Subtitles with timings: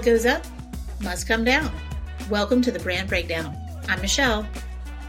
[0.00, 0.42] What goes up
[1.02, 1.70] must come down.
[2.30, 3.54] Welcome to the Brand Breakdown.
[3.86, 4.46] I'm Michelle.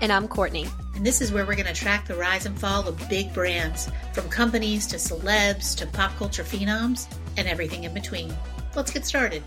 [0.01, 0.67] And I'm Courtney.
[0.95, 3.89] And this is where we're going to track the rise and fall of big brands,
[4.11, 7.07] from companies to celebs to pop culture phenoms
[7.37, 8.35] and everything in between.
[8.75, 9.43] Let's get started.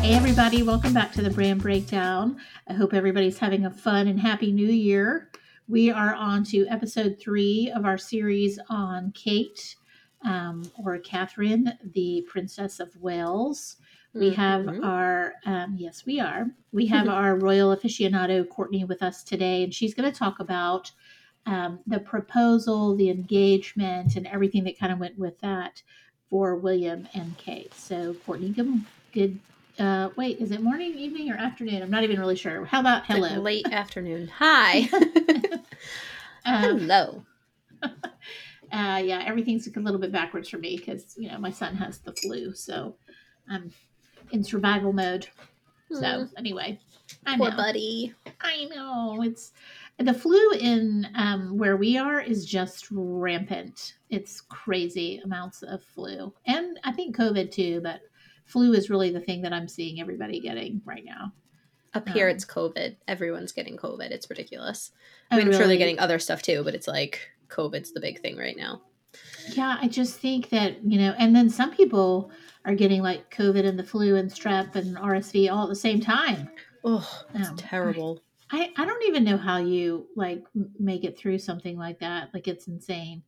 [0.00, 2.40] Hey, everybody, welcome back to the Brand Breakdown.
[2.66, 5.30] I hope everybody's having a fun and happy new year.
[5.68, 9.76] We are on to episode three of our series on Kate
[10.24, 13.76] um, or Catherine, the Princess of Wales.
[14.14, 14.84] We have mm-hmm.
[14.84, 16.46] our, um, yes, we are.
[16.72, 20.90] We have our royal aficionado, Courtney, with us today, and she's going to talk about
[21.46, 25.82] um, the proposal, the engagement, and everything that kind of went with that
[26.28, 27.72] for William and Kate.
[27.74, 28.82] So, Courtney, good,
[29.12, 29.38] good
[29.78, 31.82] uh, wait, is it morning, evening, or afternoon?
[31.82, 32.64] I'm not even really sure.
[32.64, 33.20] How about hello?
[33.20, 34.28] Like late afternoon.
[34.38, 34.80] Hi.
[36.44, 37.22] um, hello.
[38.72, 41.98] Uh, yeah, everything's a little bit backwards for me because you know my son has
[41.98, 42.96] the flu, so
[43.48, 43.72] I'm
[44.30, 45.28] in survival mode.
[45.90, 46.30] So mm.
[46.36, 46.78] anyway,
[47.26, 47.56] I poor know.
[47.56, 48.14] buddy.
[48.40, 49.52] I know it's
[49.98, 53.94] the flu in um, where we are is just rampant.
[54.10, 57.80] It's crazy amounts of flu, and I think COVID too.
[57.82, 58.00] But
[58.44, 61.32] flu is really the thing that I'm seeing everybody getting right now.
[61.94, 62.96] Up here, um, it's COVID.
[63.08, 64.10] Everyone's getting COVID.
[64.10, 64.92] It's ridiculous.
[65.30, 68.00] I mean, oh, I'm sure they're getting other stuff too, but it's like COVID's the
[68.00, 68.82] big thing right now.
[69.50, 72.30] Yeah, I just think that, you know, and then some people
[72.64, 76.00] are getting like COVID and the flu and strep and RSV all at the same
[76.00, 76.50] time.
[76.84, 78.20] Oh, that's um, terrible.
[78.50, 80.44] I, I don't even know how you like
[80.78, 82.30] make it through something like that.
[82.32, 83.22] Like it's insane.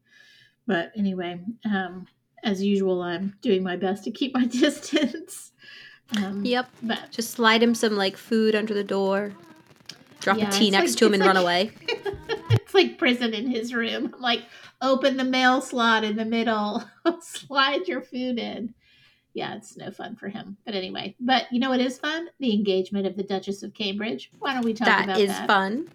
[0.67, 2.07] But anyway, um,
[2.45, 5.53] as usual, I'm doing my best to keep my distance.
[6.17, 6.69] Um, yep.
[6.83, 9.33] But just slide him some like food under the door,
[10.21, 11.71] drop yeah, a tea next like, to him, and like, run away.
[12.71, 14.13] it's like prison in his room.
[14.15, 14.43] I'm like,
[14.81, 16.85] open the mail slot in the middle,
[17.21, 18.75] slide your food in.
[19.33, 20.57] Yeah, it's no fun for him.
[20.65, 22.29] But anyway, but you know what is fun?
[22.41, 24.31] The engagement of the Duchess of Cambridge.
[24.41, 25.27] Why don't we talk that about that?
[25.27, 25.89] That is fun.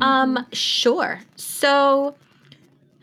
[0.00, 1.20] Um, sure.
[1.36, 2.16] So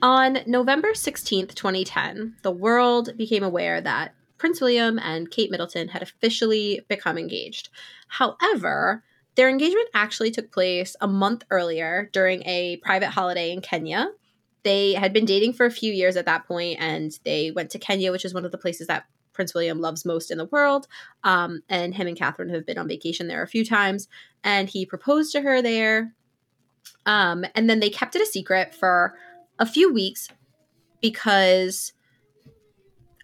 [0.01, 6.03] on November 16th, 2010, the world became aware that Prince William and Kate Middleton had
[6.03, 7.69] officially become engaged.
[8.07, 9.03] However,
[9.35, 14.09] their engagement actually took place a month earlier during a private holiday in Kenya.
[14.63, 17.79] They had been dating for a few years at that point, and they went to
[17.79, 20.87] Kenya, which is one of the places that Prince William loves most in the world.
[21.23, 24.07] Um, and him and Catherine have been on vacation there a few times,
[24.43, 26.13] and he proposed to her there.
[27.05, 29.15] Um, and then they kept it a secret for
[29.59, 30.29] a few weeks
[31.01, 31.93] because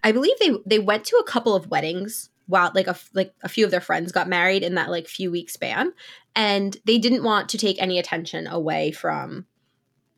[0.03, 3.47] I believe they they went to a couple of weddings while like a like a
[3.47, 5.93] few of their friends got married in that like few week span
[6.35, 9.45] and they didn't want to take any attention away from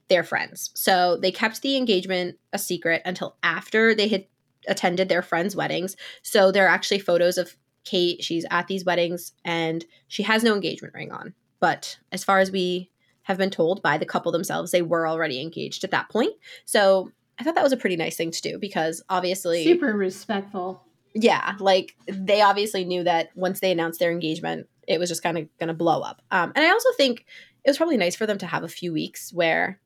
[0.08, 0.72] their friends.
[0.74, 4.26] So they kept the engagement a secret until after they had
[4.68, 5.98] attended their friends' weddings.
[6.22, 8.24] So there are actually photos of Kate.
[8.24, 11.34] She's at these weddings and she has no engagement ring on.
[11.60, 12.92] But as far as we
[13.24, 16.34] have been told by the couple themselves, they were already engaged at that point.
[16.64, 20.86] So I thought that was a pretty nice thing to do because obviously super respectful.
[21.14, 25.38] Yeah, like they obviously knew that once they announced their engagement, it was just kind
[25.38, 26.22] of going to blow up.
[26.32, 27.26] Um, and I also think
[27.64, 29.80] it was probably nice for them to have a few weeks where,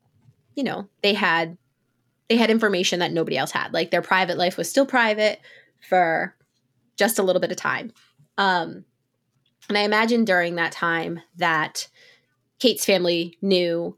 [0.55, 1.57] you know, they had
[2.27, 3.73] they had information that nobody else had.
[3.73, 5.39] Like their private life was still private
[5.87, 6.35] for
[6.97, 7.91] just a little bit of time.
[8.37, 8.85] Um,
[9.69, 11.87] and I imagine during that time that
[12.59, 13.97] Kate's family knew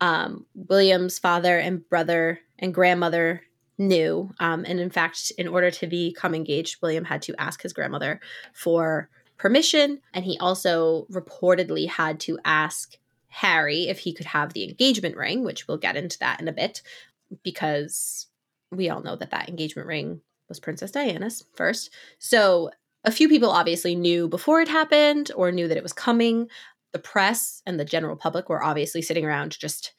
[0.00, 3.42] um, William's father and brother and grandmother
[3.78, 4.30] knew.
[4.40, 8.20] Um, and in fact, in order to become engaged, William had to ask his grandmother
[8.52, 10.00] for permission.
[10.14, 12.96] And he also reportedly had to ask
[13.28, 16.52] Harry if he could have the engagement ring, which we'll get into that in a
[16.52, 16.82] bit,
[17.42, 18.28] because
[18.72, 21.90] we all know that that engagement ring was Princess Diana's first.
[22.18, 22.70] So
[23.04, 26.48] a few people obviously knew before it happened or knew that it was coming.
[26.92, 29.92] The press and the general public were obviously sitting around just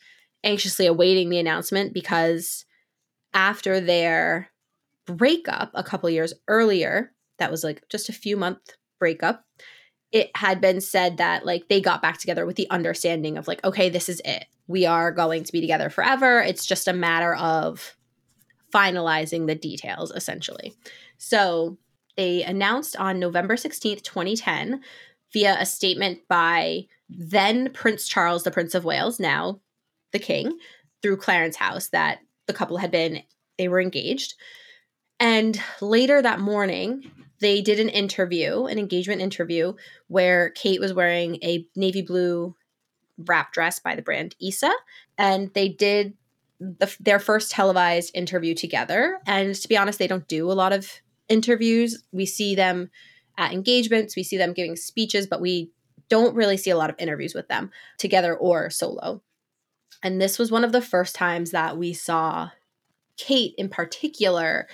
[0.44, 2.66] anxiously awaiting the announcement because
[3.38, 4.50] after their
[5.06, 8.57] breakup a couple years earlier, that was like just a few month
[9.00, 9.45] breakup,
[10.12, 13.63] it had been said that like they got back together with the understanding of like,
[13.63, 14.45] okay, this is it.
[14.66, 16.39] We are going to be together forever.
[16.42, 17.95] It's just a matter of
[18.74, 20.74] finalizing the details, essentially.
[21.19, 21.78] So
[22.18, 24.81] they announced on November 16th, 2010,
[25.31, 29.62] via a statement by then Prince Charles, the Prince of Wales, now
[30.12, 30.57] the king
[31.04, 33.24] through Clarence House that the couple had been
[33.58, 34.36] they were engaged.
[35.20, 39.74] And later that morning, they did an interview, an engagement interview,
[40.08, 42.56] where Kate was wearing a navy blue
[43.18, 44.72] wrap dress by the brand Issa,
[45.18, 46.14] and they did
[46.60, 49.20] the, their first televised interview together.
[49.26, 52.04] And to be honest, they don't do a lot of interviews.
[52.12, 52.90] We see them
[53.38, 55.72] at engagements, we see them giving speeches, but we
[56.10, 59.22] don't really see a lot of interviews with them together or solo.
[60.04, 62.50] And this was one of the first times that we saw
[63.18, 64.68] Kate in particular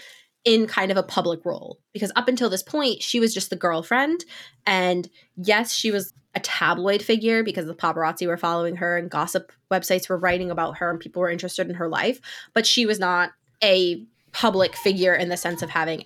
[0.44, 3.56] in kind of a public role because up until this point she was just the
[3.56, 4.26] girlfriend.
[4.66, 9.52] And yes she was a tabloid figure because the paparazzi were following her and gossip
[9.72, 12.20] websites were writing about her and people were interested in her life
[12.56, 13.32] but she was not
[13.64, 16.04] a public figure in the sense of having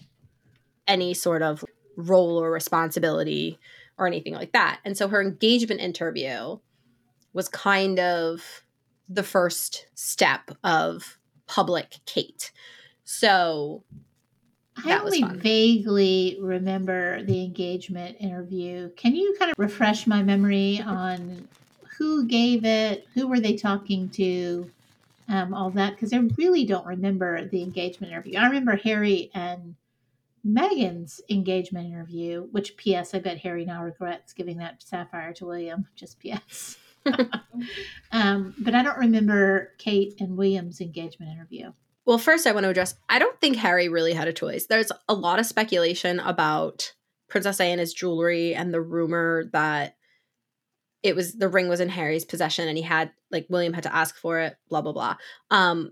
[0.87, 1.63] any sort of
[1.95, 3.57] role or responsibility
[3.97, 4.79] or anything like that.
[4.85, 6.59] And so her engagement interview
[7.33, 8.63] was kind of
[9.09, 11.17] the first step of
[11.47, 12.51] public Kate.
[13.03, 13.83] So
[14.85, 18.89] I only vaguely remember the engagement interview.
[18.91, 21.47] Can you kind of refresh my memory on
[21.97, 23.07] who gave it?
[23.13, 24.69] Who were they talking to?
[25.29, 28.37] Um, all that because I really don't remember the engagement interview.
[28.39, 29.75] I remember Harry and
[30.47, 33.13] Meghan's engagement interview, which P.S.
[33.13, 35.85] I bet Harry now regrets giving that sapphire to William.
[35.95, 36.77] Just P.S.
[38.11, 41.71] um, but I don't remember Kate and William's engagement interview.
[42.05, 44.65] Well, first, I want to address I don't think Harry really had a choice.
[44.65, 46.93] There's a lot of speculation about
[47.29, 49.95] Princess Diana's jewelry and the rumor that
[51.03, 53.93] it was the ring was in Harry's possession and he had like William had to
[53.93, 55.15] ask for it, blah blah blah.
[55.51, 55.91] Um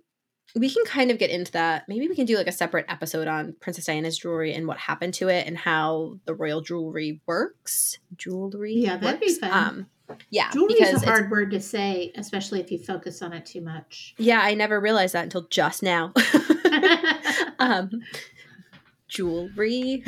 [0.56, 1.84] we can kind of get into that.
[1.90, 5.14] Maybe we can do like a separate episode on Princess Diana's jewelry and what happened
[5.16, 8.00] to it and how the royal jewelry works.
[8.16, 8.76] Jewelry.
[8.76, 9.52] Yeah, that'd be fun.
[9.52, 9.88] Um,
[10.30, 13.62] yeah, jewelry is a hard word to say, especially if you focus on it too
[13.62, 14.14] much.
[14.18, 16.14] Yeah, I never realized that until just now.
[17.60, 17.90] um,
[19.08, 20.04] jewelry.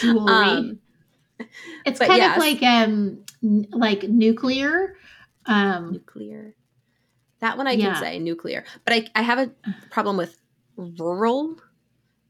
[0.00, 0.32] Jewelry.
[0.32, 0.78] Um,
[1.84, 2.36] it's kind yes.
[2.36, 3.24] of like um
[3.70, 4.96] like nuclear.
[5.46, 6.54] Um, nuclear.
[7.40, 7.92] That one I yeah.
[7.92, 9.50] can say nuclear, but I I have a
[9.90, 10.38] problem with
[10.76, 11.56] rural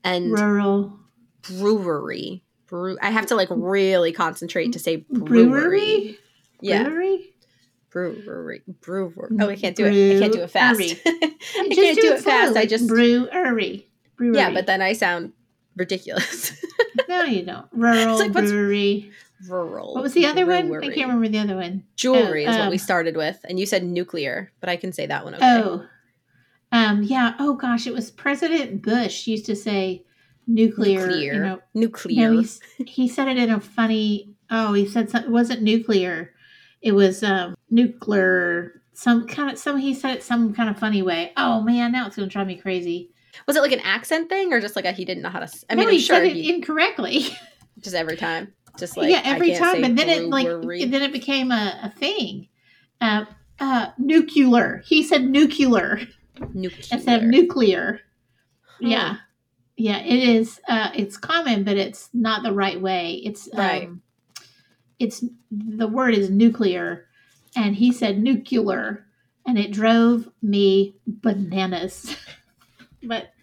[0.03, 0.99] and rural
[1.43, 2.43] brewery.
[2.67, 2.97] Brew.
[3.03, 5.47] I have to like really concentrate to say brewery.
[5.47, 6.19] brewery?
[6.61, 6.85] Yeah.
[6.85, 7.35] Brewery?
[7.95, 8.63] Brewery.
[8.81, 9.29] Brewery.
[9.41, 10.17] Oh, I can't do it.
[10.17, 10.81] I can't do it fast.
[11.07, 12.57] I can't do, do, it, fast.
[12.57, 13.89] I just brewery.
[14.17, 14.37] Brewery.
[14.37, 15.33] Yeah, but then I sound
[15.77, 16.61] ridiculous.
[17.09, 17.67] no, you don't.
[17.73, 19.13] Rural like, brewery.
[19.49, 19.95] Rural.
[19.95, 20.69] What was the other brewery.
[20.69, 20.83] one?
[20.83, 21.85] I can't remember the other one.
[21.95, 24.77] Jewelry oh, is um, what we um, started with, and you said nuclear, but I
[24.77, 25.37] can say that one.
[25.37, 25.45] Okay.
[25.47, 25.87] Oh,
[26.73, 27.35] um, yeah.
[27.39, 30.05] Oh gosh, it was President Bush used to say
[30.49, 31.07] nuclear.
[31.07, 31.33] Nuclear.
[31.33, 32.33] You know, nuclear.
[32.33, 32.43] No,
[32.79, 34.35] he, he said it in a funny.
[34.51, 36.34] Oh, he said something, it wasn't nuclear
[36.85, 41.03] it was um, nuclear some kind of some he said it some kind of funny
[41.03, 41.33] way.
[41.37, 43.11] Oh man now it's gonna drive me crazy.
[43.49, 45.49] Was it like an accent thing or just like a, he didn't know how to
[45.69, 47.27] i mean no, he sure said it he, incorrectly.
[47.81, 48.53] Just every time.
[48.79, 52.49] Just like yeah every time and then it like then it became a, a thing.
[53.01, 53.25] Uh,
[53.59, 54.83] uh nuclear.
[54.87, 56.01] He said nuclear
[56.53, 56.85] nuclear.
[56.93, 58.01] instead of nuclear.
[58.79, 58.87] Hmm.
[58.87, 59.17] yeah.
[59.77, 63.23] Yeah it is uh it's common but it's not the right way.
[63.25, 63.89] It's right.
[63.89, 64.03] um
[64.99, 67.07] it's the word is nuclear
[67.57, 69.07] and he said nuclear
[69.47, 72.17] and it drove me bananas.
[73.07, 73.35] But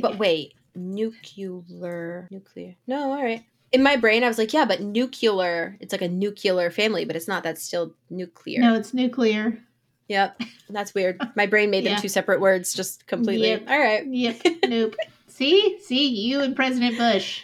[0.00, 2.76] but wait nuclear nuclear.
[2.86, 3.42] No all right.
[3.72, 7.16] In my brain i was like yeah but nuclear it's like a nuclear family but
[7.16, 8.60] it's not that's still nuclear.
[8.60, 9.58] No it's nuclear.
[10.06, 11.20] Yep that's weird.
[11.34, 11.98] My brain made them yeah.
[11.98, 13.48] two separate words just completely.
[13.48, 13.64] Yep.
[13.68, 14.06] all right.
[14.06, 14.46] Yep.
[14.68, 14.94] Nope.
[15.26, 15.80] See?
[15.80, 16.06] See?
[16.06, 17.42] You and president bush.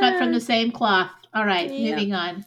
[0.00, 1.12] Cut from uh, the same cloth.
[1.32, 1.94] All right yep.
[1.94, 2.44] moving on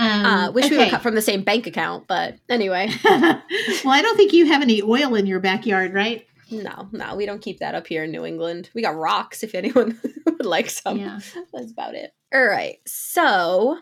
[0.00, 0.78] um, uh, wish okay.
[0.78, 2.88] we were cut from the same bank account, but anyway.
[3.04, 3.42] well,
[3.86, 6.26] I don't think you have any oil in your backyard, right?
[6.50, 8.70] No, no, we don't keep that up here in New England.
[8.74, 10.98] We got rocks if anyone would like some.
[10.98, 11.20] Yeah.
[11.52, 12.12] That's about it.
[12.32, 12.78] All right.
[12.86, 13.78] So,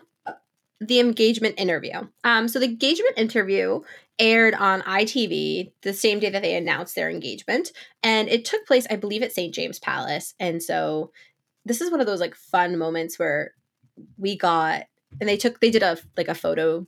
[0.81, 2.07] the engagement interview.
[2.25, 3.81] Um, so the engagement interview
[4.19, 7.71] aired on ITV the same day that they announced their engagement,
[8.03, 9.53] and it took place, I believe, at St.
[9.53, 10.35] James Palace.
[10.37, 11.11] And so,
[11.63, 13.53] this is one of those like fun moments where
[14.17, 14.83] we got
[15.19, 16.85] and they took they did a like a photo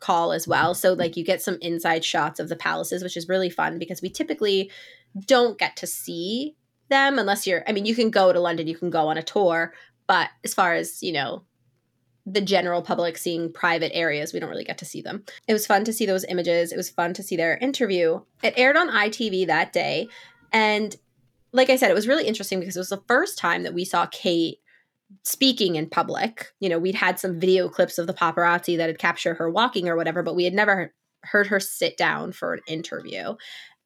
[0.00, 0.74] call as well.
[0.74, 4.02] So like you get some inside shots of the palaces which is really fun because
[4.02, 4.70] we typically
[5.26, 6.56] don't get to see
[6.88, 9.22] them unless you're i mean you can go to london you can go on a
[9.22, 9.72] tour
[10.06, 11.42] but as far as you know
[12.26, 15.22] the general public seeing private areas we don't really get to see them.
[15.46, 16.72] It was fun to see those images.
[16.72, 18.22] It was fun to see their interview.
[18.42, 20.08] It aired on itv that day.
[20.50, 20.96] And
[21.52, 23.84] like i said it was really interesting because it was the first time that we
[23.84, 24.58] saw kate
[25.22, 26.52] speaking in public.
[26.60, 29.88] You know, we'd had some video clips of the paparazzi that had captured her walking
[29.88, 30.92] or whatever, but we had never
[31.22, 33.34] heard her sit down for an interview.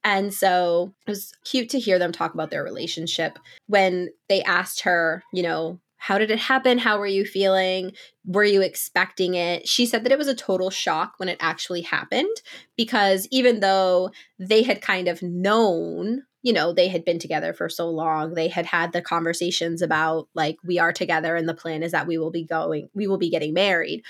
[0.05, 4.83] And so it was cute to hear them talk about their relationship when they asked
[4.83, 6.79] her, you know, how did it happen?
[6.79, 7.93] How were you feeling?
[8.25, 9.69] Were you expecting it?
[9.69, 12.35] She said that it was a total shock when it actually happened
[12.77, 17.69] because even though they had kind of known you know, they had been together for
[17.69, 18.35] so long.
[18.35, 22.07] They had had the conversations about like we are together and the plan is that
[22.07, 24.05] we will be going we will be getting married.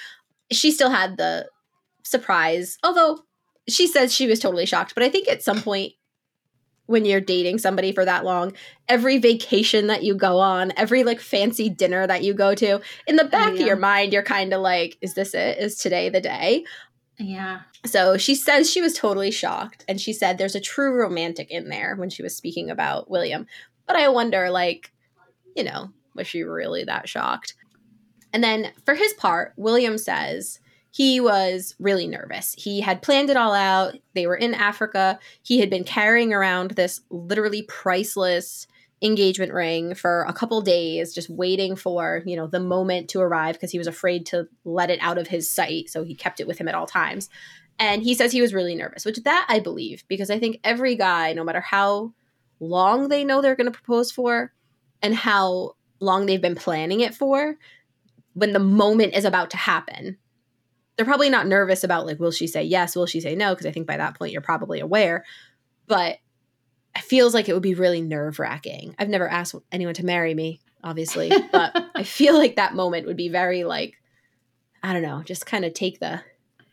[0.51, 1.49] She still had the
[2.05, 3.21] surprise, although
[3.69, 5.93] she says she was totally shocked, but I think at some point
[6.87, 8.55] when you're dating somebody for that long,
[8.89, 13.17] every vacation that you go on, every like fancy dinner that you go to, in
[13.17, 13.61] the back yeah.
[13.61, 15.59] of your mind, you're kind of like, is this it?
[15.59, 16.65] Is today the day?
[17.19, 17.61] Yeah.
[17.85, 19.85] So she says she was totally shocked.
[19.89, 23.47] And she said there's a true romantic in there when she was speaking about William.
[23.87, 24.93] But I wonder, like,
[25.57, 27.55] you know, was she really that shocked?
[28.33, 30.61] And then for his part, William says
[30.91, 32.55] he was really nervous.
[32.59, 33.97] He had planned it all out.
[34.15, 35.19] They were in Africa.
[35.43, 38.67] He had been carrying around this literally priceless
[39.01, 43.55] engagement ring for a couple days just waiting for you know the moment to arrive
[43.55, 46.47] because he was afraid to let it out of his sight so he kept it
[46.47, 47.29] with him at all times.
[47.81, 50.97] And he says he was really nervous which that i believe because i think every
[50.97, 52.13] guy no matter how
[52.59, 54.53] long they know they're going to propose for
[55.01, 57.57] and how long they've been planning it for
[58.33, 60.19] when the moment is about to happen
[60.99, 63.55] they're probably not nervous about like will she say yes will she say no?
[63.55, 65.25] Because i think by that point you're probably aware.
[65.87, 66.19] But
[67.01, 68.95] feels like it would be really nerve wracking.
[68.99, 73.17] I've never asked anyone to marry me, obviously, but I feel like that moment would
[73.17, 73.95] be very like,
[74.83, 76.23] I don't know, just kind of take the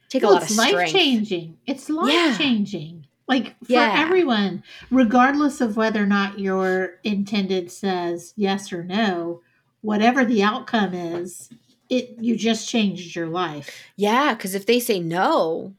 [0.09, 1.57] take well, a lot of life changing.
[1.65, 2.99] It's life changing.
[2.99, 3.07] Yeah.
[3.27, 3.95] Like for yeah.
[3.97, 9.41] everyone, regardless of whether or not your intended says yes or no,
[9.81, 11.49] whatever the outcome is,
[11.89, 13.83] it you just changed your life.
[13.95, 15.73] Yeah, because if they say no,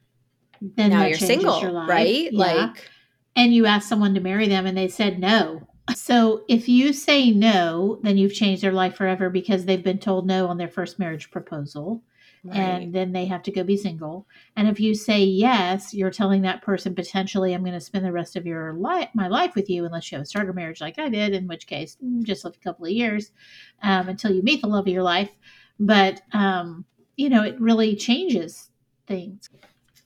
[0.60, 2.32] then now you're single, right?
[2.32, 2.38] Yeah.
[2.38, 2.90] Like
[3.36, 5.68] and you ask someone to marry them and they said no.
[5.94, 10.26] So if you say no, then you've changed their life forever because they've been told
[10.26, 12.02] no on their first marriage proposal.
[12.42, 12.56] Right.
[12.56, 14.26] And then they have to go be single.
[14.56, 18.12] And if you say yes, you're telling that person potentially, I'm going to spend the
[18.12, 20.98] rest of your life, my life with you, unless you have a starter marriage like
[20.98, 23.32] I did, in which case, mm, just a couple of years
[23.82, 25.30] um, until you meet the love of your life.
[25.78, 26.84] But, um,
[27.16, 28.70] you know, it really changes
[29.06, 29.50] things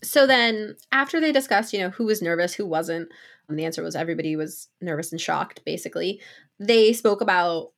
[0.03, 3.11] so then after they discussed, you know, who was nervous, who wasn't,
[3.49, 6.21] and the answer was everybody was nervous and shocked, basically.
[6.59, 7.73] They spoke about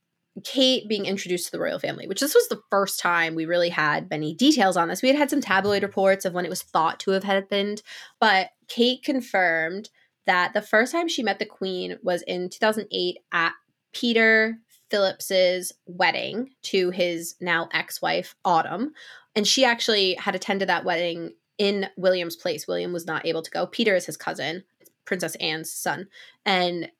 [0.44, 3.68] Kate being introduced to the royal family, which this was the first time we really
[3.68, 5.02] had many details on this.
[5.02, 7.82] We had had some tabloid reports of when it was thought to have happened,
[8.20, 9.90] but Kate confirmed
[10.26, 13.52] that the first time she met the queen was in 2008 at
[13.92, 14.58] Peter
[14.90, 18.92] Phillips's wedding to his now ex-wife Autumn,
[19.34, 22.66] and she actually had attended that wedding in William's place.
[22.66, 23.66] William was not able to go.
[23.66, 24.64] Peter is his cousin,
[25.04, 26.08] Princess Anne's son.
[26.44, 26.90] And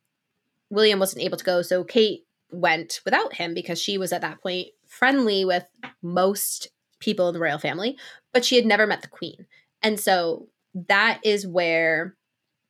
[0.71, 1.63] William wasn't able to go.
[1.63, 5.65] So Kate went without him because she was at that point friendly with
[6.03, 6.69] most
[7.01, 7.97] people in the royal family,
[8.33, 9.47] but she had never met the queen.
[9.83, 12.17] And so that is where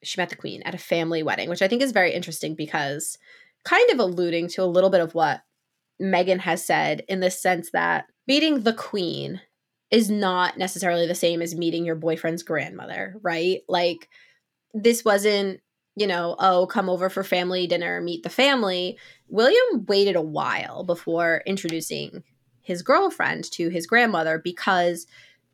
[0.03, 3.19] she met the queen at a family wedding, which I think is very interesting because
[3.65, 5.43] kind of alluding to a little bit of what
[6.01, 9.41] Meghan has said in the sense that meeting the queen
[9.93, 13.61] is not necessarily the same as meeting your boyfriend's grandmother, right?
[13.69, 14.09] Like
[14.73, 15.61] this wasn't,
[15.95, 18.97] you know, oh, come over for family dinner, meet the family.
[19.29, 22.25] William waited a while before introducing
[22.63, 25.07] his girlfriend to his grandmother because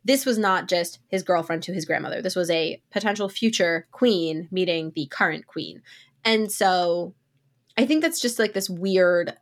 [0.04, 2.22] this was not just his girlfriend to his grandmother.
[2.22, 5.82] This was a potential future queen meeting the current queen.
[6.24, 7.12] And so
[7.76, 9.34] I think that's just like this weird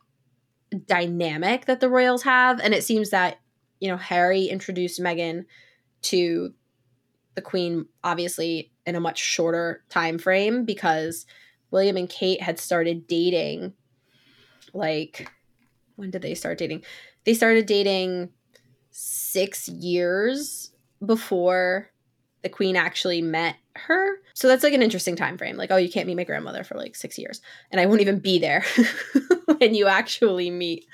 [0.87, 2.59] dynamic that the royals have.
[2.59, 3.37] And it seems that
[3.79, 5.45] you know, Harry introduced Meghan
[6.03, 6.53] to
[7.35, 11.25] the Queen, obviously in a much shorter time frame because
[11.71, 13.73] William and Kate had started dating.
[14.73, 15.29] Like,
[15.95, 16.83] when did they start dating?
[17.25, 18.29] They started dating
[18.91, 20.71] six years
[21.05, 21.91] before
[22.41, 24.17] the Queen actually met her.
[24.33, 25.57] So that's like an interesting time frame.
[25.57, 27.41] Like, oh, you can't meet my grandmother for like six years,
[27.71, 28.63] and I won't even be there
[29.57, 30.85] when you actually meet.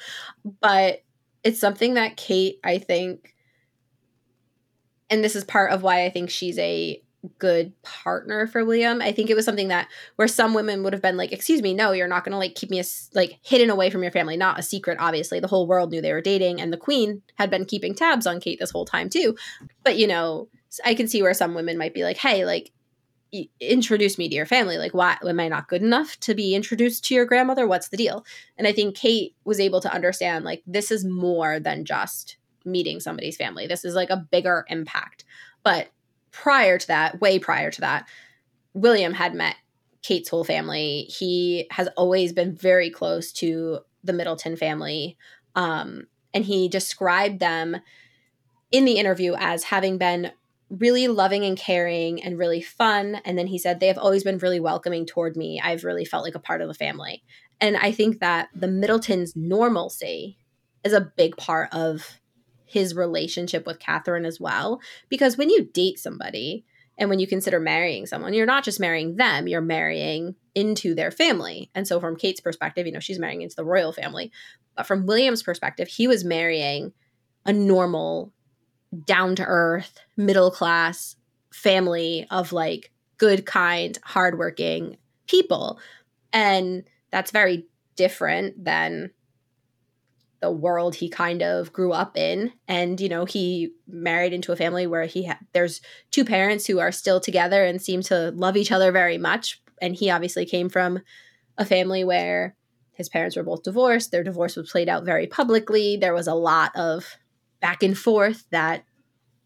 [0.61, 1.03] But
[1.43, 3.35] it's something that Kate, I think,
[5.09, 7.01] and this is part of why I think she's a
[7.39, 9.01] good partner for William.
[9.01, 11.73] I think it was something that where some women would have been like, "Excuse me,
[11.73, 12.83] no, you're not going to like keep me a,
[13.13, 15.39] like hidden away from your family, not a secret obviously.
[15.39, 18.39] The whole world knew they were dating and the queen had been keeping tabs on
[18.39, 19.35] Kate this whole time too.
[19.83, 20.49] But you know,
[20.85, 22.71] I can see where some women might be like, "Hey, like
[23.59, 24.77] introduce me to your family.
[24.77, 27.67] Like why am i not good enough to be introduced to your grandmother?
[27.67, 28.25] What's the deal?
[28.57, 32.99] And i think kate was able to understand like this is more than just meeting
[32.99, 33.67] somebody's family.
[33.67, 35.25] This is like a bigger impact.
[35.63, 35.89] But
[36.31, 38.07] prior to that way prior to that
[38.73, 39.55] william had met
[40.01, 41.03] kate's whole family.
[41.03, 45.17] He has always been very close to the middleton family
[45.55, 47.77] um, and he described them
[48.71, 50.31] in the interview as having been
[50.79, 53.15] really loving and caring and really fun.
[53.25, 55.61] And then he said, they have always been really welcoming toward me.
[55.63, 57.23] I've really felt like a part of the family.
[57.61, 60.37] And I think that the Middletons' normalcy
[60.83, 62.19] is a big part of
[62.65, 64.81] his relationship with Catherine as well.
[65.09, 66.65] Because when you date somebody
[66.97, 71.11] and when you consider marrying someone, you're not just marrying them, you're marrying into their
[71.11, 71.69] family.
[71.73, 74.31] And so, from Kate's perspective, you know, she's marrying into the royal family.
[74.75, 76.93] But from William's perspective, he was marrying
[77.45, 78.33] a normal,
[79.05, 81.15] down to earth, middle class
[81.51, 84.97] family of like good, kind, hardworking
[85.27, 85.79] people.
[86.31, 89.11] And that's very different than
[90.41, 92.51] the world he kind of grew up in.
[92.67, 95.79] And you know he married into a family where he ha- there's
[96.11, 99.61] two parents who are still together and seem to love each other very much.
[99.81, 100.99] And he obviously came from
[101.57, 102.55] a family where
[102.91, 104.11] his parents were both divorced.
[104.11, 105.97] Their divorce was played out very publicly.
[105.97, 107.17] There was a lot of
[107.63, 108.83] back and forth that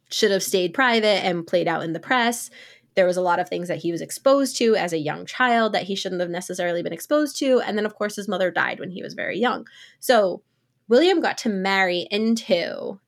[0.09, 2.49] should have stayed private and played out in the press.
[2.95, 5.71] There was a lot of things that he was exposed to as a young child
[5.73, 7.61] that he shouldn't have necessarily been exposed to.
[7.61, 9.67] And then of course his mother died when he was very young.
[9.99, 10.41] So
[10.87, 12.99] William got to marry into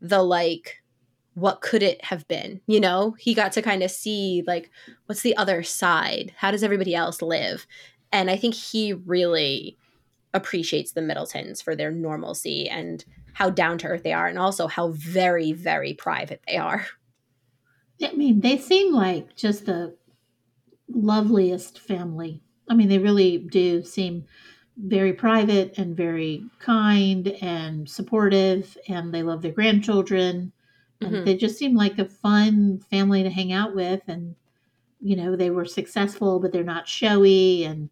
[0.00, 0.76] the like
[1.34, 3.16] what could it have been you know?
[3.18, 4.70] He got to kind of see like
[5.06, 6.32] what's the other side?
[6.36, 7.66] How does everybody else live?
[8.12, 9.76] And i think he really
[10.34, 14.66] appreciates the middletons for their normalcy and how down to earth they are and also
[14.66, 16.86] how very very private they are.
[18.02, 19.96] I mean they seem like just the
[20.88, 22.42] loveliest family.
[22.68, 24.24] I mean they really do seem
[24.76, 30.52] very private and very kind and supportive and they love their grandchildren.
[31.00, 31.24] And mm-hmm.
[31.24, 34.02] they just seem like a fun family to hang out with.
[34.08, 34.34] And
[35.00, 37.64] you know they were successful but they're not showy.
[37.64, 37.88] And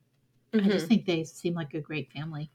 [0.59, 0.69] mm-hmm.
[0.69, 0.89] i just mm-hmm.
[0.89, 2.51] think they seem like a great family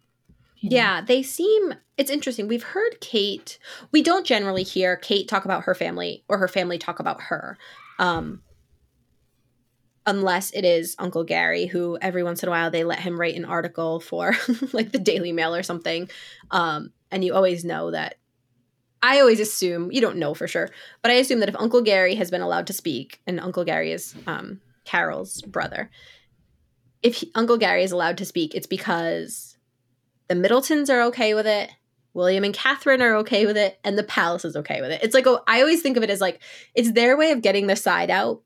[0.58, 0.75] you know?
[0.75, 3.58] yeah they seem it's interesting we've heard kate
[3.91, 7.58] we don't generally hear kate talk about her family or her family talk about her
[8.00, 8.41] um
[10.05, 13.36] unless it is Uncle Gary, who every once in a while they let him write
[13.36, 14.34] an article for
[14.73, 16.10] like the Daily Mail or something.
[16.49, 18.15] Um, and you always know that.
[19.04, 20.69] I always assume, you don't know for sure,
[21.02, 23.91] but I assume that if Uncle Gary has been allowed to speak, and Uncle Gary
[23.91, 25.89] is um, Carole's brother,
[27.03, 29.57] if he, Uncle Gary is allowed to speak, it's because
[30.27, 31.71] the Middletons are okay with it.
[32.13, 35.01] William and Catherine are okay with it, and the palace is okay with it.
[35.01, 36.41] It's like, oh, I always think of it as like,
[36.75, 38.41] it's their way of getting the side out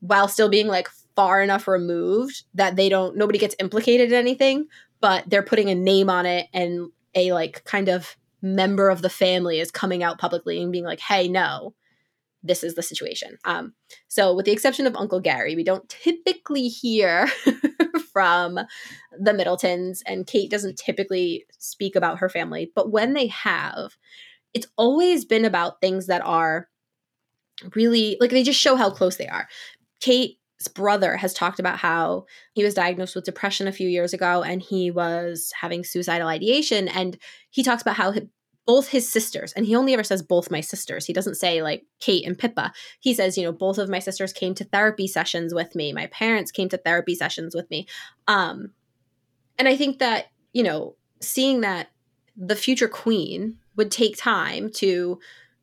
[0.00, 4.66] while still being like far enough removed that they don't nobody gets implicated in anything
[5.00, 9.08] but they're putting a name on it and a like kind of member of the
[9.08, 11.74] family is coming out publicly and being like hey no
[12.42, 13.72] this is the situation um
[14.08, 17.28] so with the exception of uncle gary we don't typically hear
[18.16, 18.58] from
[19.20, 23.98] the middletons and kate doesn't typically speak about her family but when they have
[24.54, 26.68] it's always been about things that are
[27.74, 29.46] really like they just show how close they are
[30.00, 34.42] Kate's brother has talked about how he was diagnosed with depression a few years ago
[34.42, 36.88] and he was having suicidal ideation.
[36.88, 37.18] And
[37.50, 38.14] he talks about how
[38.66, 41.06] both his sisters, and he only ever says both my sisters.
[41.06, 42.72] He doesn't say like Kate and Pippa.
[43.00, 45.92] He says, you know, both of my sisters came to therapy sessions with me.
[45.92, 47.86] My parents came to therapy sessions with me.
[48.26, 48.72] Um,
[49.58, 51.88] and I think that, you know, seeing that
[52.36, 55.18] the future queen would take time to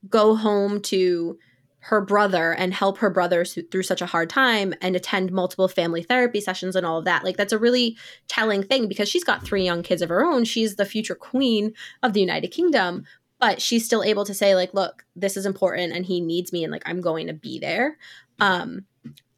[0.10, 1.38] go home to
[1.84, 6.02] her brother and help her brother through such a hard time and attend multiple family
[6.02, 7.26] therapy sessions and all of that.
[7.26, 7.98] Like that's a really
[8.30, 10.46] telling thing because she's got three young kids of her own.
[10.46, 13.04] She's the future queen of the United Kingdom,
[13.38, 16.64] but she's still able to say like, look, this is important and he needs me
[16.64, 17.98] and like I'm going to be there.
[18.40, 18.86] Um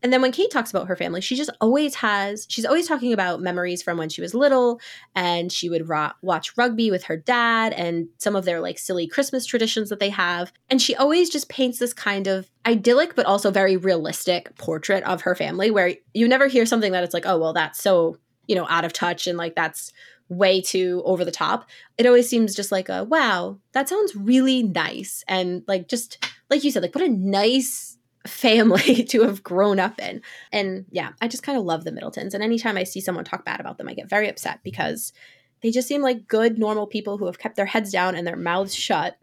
[0.06, 3.12] and then when Kate talks about her family, she just always has, she's always talking
[3.12, 4.80] about memories from when she was little
[5.16, 9.08] and she would ro- watch rugby with her dad and some of their like silly
[9.08, 10.54] Christmas traditions that they have.
[10.70, 15.22] And she always just paints this kind of idyllic, but also very realistic portrait of
[15.22, 18.54] her family where you never hear something that it's like, oh, well, that's so, you
[18.54, 19.92] know, out of touch and like that's
[20.30, 21.68] way too over the top.
[21.98, 25.24] It always seems just like a, wow, that sounds really nice.
[25.28, 30.00] And like, just like you said, like, what a nice, family to have grown up
[30.00, 30.22] in.
[30.52, 32.34] And yeah, I just kind of love the Middletons.
[32.34, 35.14] And anytime I see someone talk bad about them, I get very upset because
[35.62, 38.36] they just seem like good, normal people who have kept their heads down and their
[38.36, 39.18] mouths shut.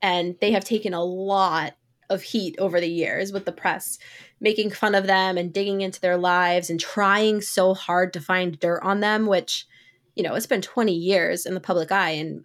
[0.00, 1.74] And they have taken a lot
[2.10, 3.98] of heat over the years with the press
[4.40, 8.58] making fun of them and digging into their lives and trying so hard to find
[8.58, 9.66] dirt on them, which,
[10.14, 12.44] you know, it's been 20 years in the public eye and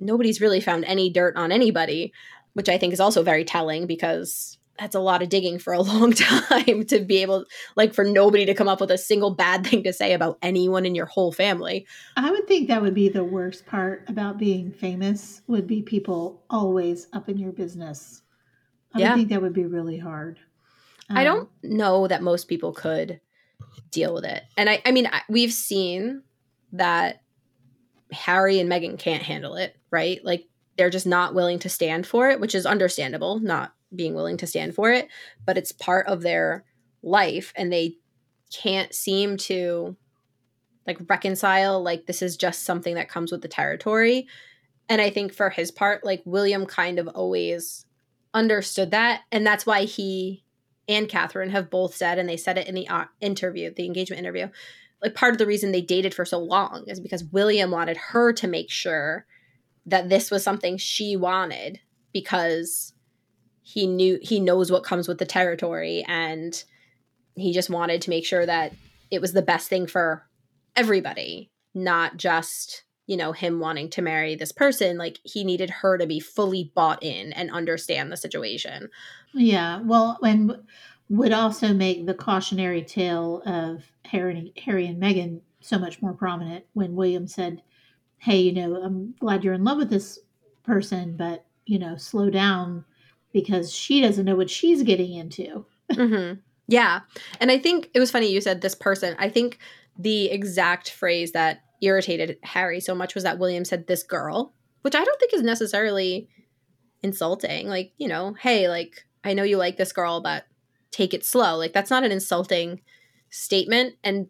[0.00, 2.12] nobody's really found any dirt on anybody,
[2.54, 5.80] which I think is also very telling because that's a lot of digging for a
[5.82, 7.44] long time to be able
[7.76, 10.86] like for nobody to come up with a single bad thing to say about anyone
[10.86, 11.86] in your whole family
[12.16, 16.42] i would think that would be the worst part about being famous would be people
[16.50, 18.22] always up in your business
[18.94, 19.10] I Yeah.
[19.10, 20.38] would think that would be really hard.
[21.10, 23.20] I Um, don't know that most people could
[23.90, 24.42] deal with it.
[24.56, 26.22] And I, I mean, I, we've seen
[26.72, 27.20] that
[28.10, 30.24] Harry and Meghan can't handle it, right?
[30.24, 30.46] Like
[30.78, 34.46] they're just not willing to stand for it, which is understandable, not being willing to
[34.46, 35.08] stand for it,
[35.44, 36.64] but it's part of their
[37.02, 37.96] life and they
[38.52, 39.96] can't seem to
[40.86, 44.26] like reconcile like this is just something that comes with the territory.
[44.88, 47.86] And I think for his part, like William kind of always
[48.34, 50.44] understood that and that's why he
[50.88, 54.20] and Catherine have both said, and they said it in the uh, interview, the engagement
[54.20, 54.48] interview,
[55.02, 58.32] like part of the reason they dated for so long is because William wanted her
[58.34, 59.26] to make sure
[59.84, 61.80] that this was something she wanted
[62.12, 62.92] because
[63.66, 66.62] he knew he knows what comes with the territory and
[67.34, 68.72] he just wanted to make sure that
[69.10, 70.24] it was the best thing for
[70.76, 74.96] everybody, not just you know him wanting to marry this person.
[74.96, 78.88] Like he needed her to be fully bought in and understand the situation.
[79.34, 80.62] Yeah, well, and
[81.08, 86.64] would also make the cautionary tale of Harry, Harry and Meghan so much more prominent
[86.74, 87.62] when William said,
[88.18, 90.20] "Hey, you know, I'm glad you're in love with this
[90.62, 92.84] person, but you know, slow down
[93.36, 96.32] because she doesn't know what she's getting into." hmm
[96.66, 97.00] Yeah.
[97.40, 99.14] And I think it was funny you said this person.
[99.18, 99.58] I think
[99.98, 104.94] the exact phrase that irritated Harry so much was that William said this girl, which
[104.94, 106.28] I don't think is necessarily
[107.02, 107.68] insulting.
[107.68, 110.44] Like, you know, hey, like, I know you like this girl, but
[110.90, 111.56] take it slow.
[111.56, 112.80] Like, that's not an insulting
[113.30, 113.96] statement.
[114.02, 114.28] And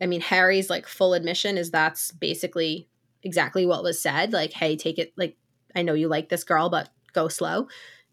[0.00, 2.88] I mean, Harry's like full admission is that's basically
[3.22, 4.32] exactly what was said.
[4.32, 5.36] Like, hey, take it, like,
[5.76, 7.68] I know you like this girl, but go slow.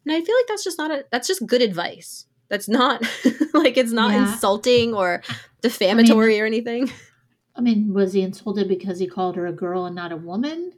[0.08, 2.26] And I feel like that's just not a, that's just good advice.
[2.48, 3.02] That's not
[3.54, 4.32] like it's not Yeah.
[4.32, 5.22] insulting or
[5.62, 6.90] defamatory or anything.
[7.56, 10.72] I mean, was he insulted because he called her a girl and not a woman?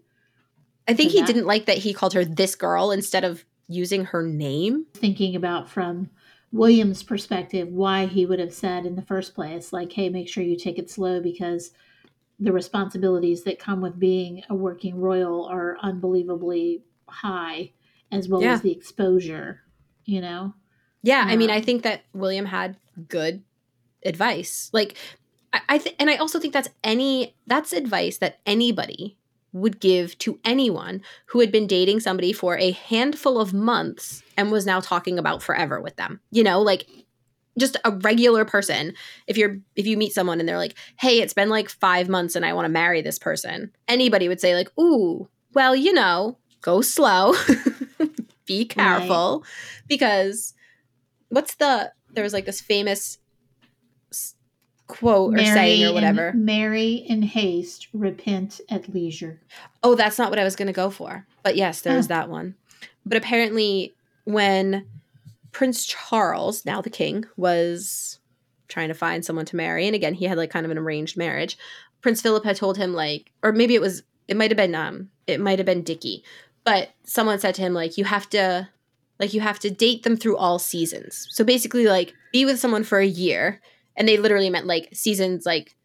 [0.87, 4.05] I think he that- didn't like that he called her this girl instead of using
[4.05, 4.87] her name.
[4.95, 6.09] Thinking about from
[6.51, 10.43] William's perspective, why he would have said in the first place, like, "Hey, make sure
[10.43, 11.69] you take it slow," because
[12.39, 17.71] the responsibilities that come with being a working royal are unbelievably high,
[18.11, 18.53] as well Yeah.
[18.53, 19.61] as the exposure.
[20.05, 20.53] You know,
[21.03, 22.75] Yeah, I mean, Um, I think that William had
[23.07, 23.43] good
[24.03, 24.69] advice.
[24.73, 24.95] Like,
[25.53, 29.17] I, I th- and I also think that's any that's advice that anybody
[29.53, 34.51] would give to anyone who had been dating somebody for a handful of months and
[34.51, 36.19] was now talking about forever with them.
[36.31, 36.85] You know, like
[37.57, 38.93] just a regular person.
[39.27, 42.35] If you're if you meet someone and they're like, "Hey, it's been like 5 months
[42.35, 46.37] and I want to marry this person." Anybody would say like, "Ooh, well, you know,
[46.61, 47.33] go slow.
[48.49, 49.43] Be careful."
[49.87, 50.53] Because
[51.29, 53.17] what's the there was like this famous
[54.87, 56.33] quote or saying or in- whatever.
[56.33, 59.39] marry in haste, repent at leisure.
[59.83, 61.27] Oh, that's not what I was going to go for.
[61.43, 62.09] But yes, there's Oh.
[62.09, 62.55] that one.
[63.05, 64.87] But apparently, when
[65.51, 68.19] Prince Charles, now the king, was
[68.67, 71.15] trying to find someone to marry, and again, he had like kind of an arranged
[71.17, 71.55] marriage,
[72.01, 75.09] Prince Philip had told him, like, or maybe it was, it might have been, um,
[75.27, 76.23] it might have been Dickie,
[76.63, 78.69] but someone said to him, like, you have to,
[79.19, 81.27] like, you have to date them through all seasons.
[81.29, 83.61] So basically, like, be with someone for a year.
[83.95, 85.75] And they literally meant like seasons, like,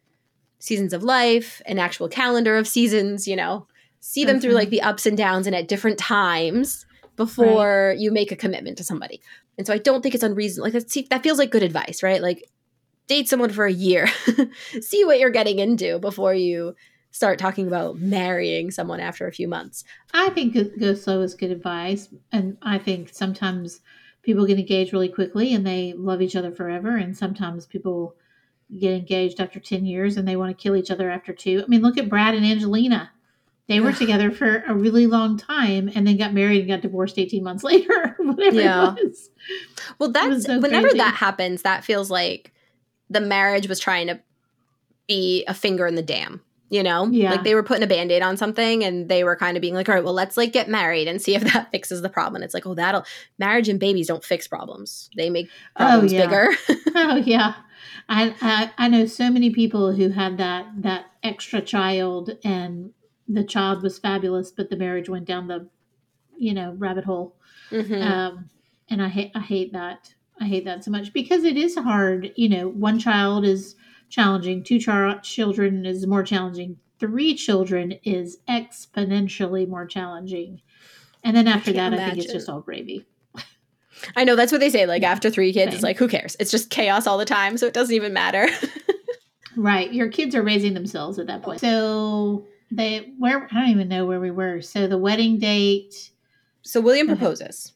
[0.59, 3.67] seasons of life, an actual calendar of seasons, you know,
[3.99, 4.71] see them through like mm-hmm.
[4.71, 6.85] the ups and downs and at different times
[7.15, 9.21] before you make a commitment to somebody.
[9.57, 10.67] And so I don't think it's unreasonable.
[10.67, 12.21] Like that, see, that feels like good advice, right?
[12.21, 12.49] Like
[13.07, 14.07] date someone for a year,
[14.81, 16.75] see what you're getting into before you
[17.15, 19.85] start talking about marrying someone after a few months.
[20.13, 23.79] I think go- slow is good advice, and I think sometimes
[24.21, 28.15] people get engaged really quickly and they love each other forever, and sometimes people
[28.79, 31.63] get engaged after ten years and they want to kill each other after two.
[31.63, 33.11] I mean, look at Brad and Angelina;
[33.67, 37.17] they were together for a really long time and then got married and got divorced
[37.17, 38.15] eighteen months later.
[38.19, 38.93] Whatever Yeah.
[38.97, 39.29] it was.
[39.99, 40.97] Well, that's so whenever crazy.
[40.97, 42.51] that happens, that feels like
[43.09, 44.19] the marriage was trying to
[45.07, 46.41] be a finger in the dam.
[46.69, 47.29] You know, Yeah.
[47.31, 49.75] like they were putting a band aid on something and they were kind of being
[49.75, 52.35] like, all right, well, let's like get married and see if that fixes the problem.
[52.35, 53.05] And it's like, oh, that'll
[53.37, 55.47] marriage and babies don't fix problems, they make
[55.77, 56.25] Oh, problems yeah.
[56.25, 56.47] bigger.
[56.95, 57.53] Oh yeah,
[58.09, 62.91] I, I I know so many people who had that that extra child, and
[63.27, 65.67] the child was fabulous, but the marriage went down the,
[66.37, 67.35] you know, rabbit hole.
[67.71, 68.01] Mhm.
[68.01, 68.49] Um,
[68.89, 70.13] and I hate I hate that.
[70.39, 72.31] I hate that so much because it is hard.
[72.35, 73.75] You know, one child is
[74.09, 80.61] challenging, two char- children is more challenging, three children is exponentially more challenging,
[81.23, 83.05] and then after that, can't I think it's just all gravy.
[84.15, 84.85] I know that's what they say.
[84.85, 86.35] Like after three kids, it's like, who cares?
[86.39, 87.57] It's just chaos all the time.
[87.57, 88.47] So it doesn't even matter.
[89.55, 89.93] Right.
[89.93, 91.59] Your kids are raising themselves at that point.
[91.59, 94.61] So they where I don't even know where we were.
[94.61, 96.11] So the wedding date.
[96.61, 97.17] so William uh-huh.
[97.17, 97.73] proposes.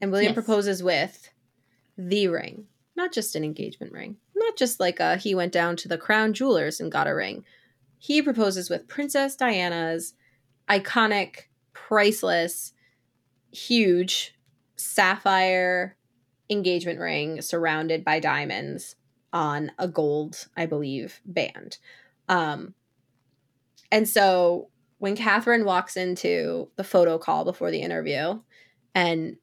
[0.00, 0.34] And William Yes.
[0.34, 1.30] proposes with
[1.96, 5.88] the ring, not just an engagement ring, not just like a he went down to
[5.88, 7.44] the crown jewelers and got a ring.
[7.98, 10.14] He proposes with Princess Diana's
[10.68, 12.72] iconic, priceless,
[13.52, 14.34] huge
[14.76, 15.96] sapphire
[16.50, 18.96] engagement ring surrounded by diamonds
[19.32, 21.78] on a gold, I believe, band.
[22.28, 22.74] Um,
[23.90, 28.40] and so when Catherine walks into the photo call before the interview,
[28.94, 29.36] and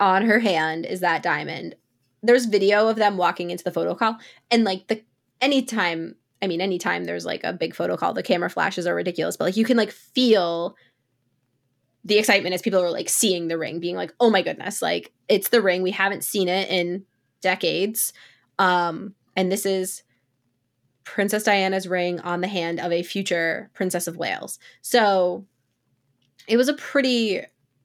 [0.00, 1.74] on her hand is that diamond,
[2.22, 4.18] there's video of them walking into the photo call,
[4.50, 5.02] and like the
[5.40, 9.36] anytime, I mean, anytime there's like a big photo call, the camera flashes are ridiculous,
[9.36, 10.76] but like you can like feel
[12.04, 15.12] the excitement as people are like seeing the ring, being like, oh my goodness, like
[15.28, 15.82] it's the ring.
[15.82, 17.04] We haven't seen it in
[17.40, 18.12] decades.
[18.58, 20.02] Um, and this is
[21.04, 24.58] Princess Diana's ring on the hand of a future Princess of Wales.
[24.82, 25.46] So
[26.46, 27.42] it was a pretty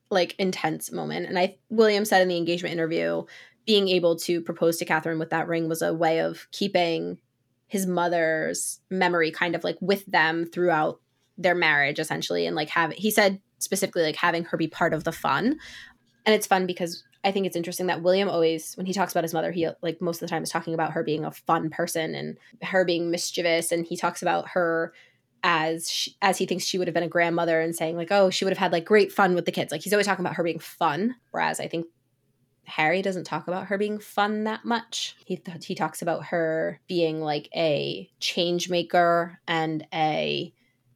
[0.09, 1.27] like intense moment.
[1.27, 3.23] And I William said in the engagement interview,
[3.65, 7.19] being able to propose to Catherine with that ring was a way of keeping
[7.67, 10.99] his mother's memory kind of like with them throughout
[11.37, 15.03] their marriage essentially and like have he said specifically like having her be part of
[15.03, 15.57] the fun.
[16.25, 19.23] And it's fun because i think it's interesting that william always when he talks about
[19.23, 21.69] his mother he like most of the time is talking about her being a fun
[21.69, 24.93] person and her being mischievous and he talks about her
[25.41, 28.29] as she, as he thinks she would have been a grandmother and saying like oh
[28.29, 29.71] she would have had like great fun with the kids.
[29.71, 31.87] Like he's always talking about her being fun whereas i think
[32.65, 35.15] Harry doesn't talk about her being fun that much.
[35.25, 40.53] He th- he talks about her being like a change maker and a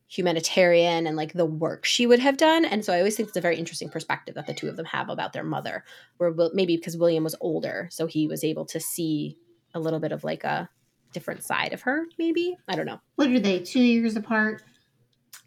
[0.10, 2.63] humanitarian and like the work she would have done.
[2.63, 4.86] And so I always think it's a very interesting perspective that the two of them
[4.86, 5.84] have about their mother.
[6.17, 9.38] Where maybe because William was older, so he was able to see
[9.73, 10.69] a little bit of like a
[11.12, 12.06] different side of her.
[12.17, 12.99] Maybe I don't know.
[13.15, 13.60] What are they?
[13.60, 14.63] Two years apart.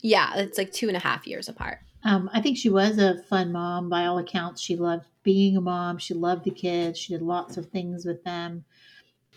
[0.03, 1.79] Yeah, it's like two and a half years apart.
[2.05, 4.63] Um, I think she was a fun mom by all accounts.
[4.63, 5.99] She loved being a mom.
[5.99, 6.99] She loved the kids.
[6.99, 8.65] She did lots of things with them.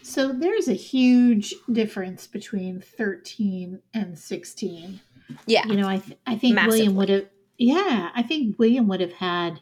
[0.02, 5.00] So there's a huge difference between 13 and 16.
[5.48, 9.00] Yeah, You know, I th- I think William would have yeah, I think William would
[9.00, 9.62] have had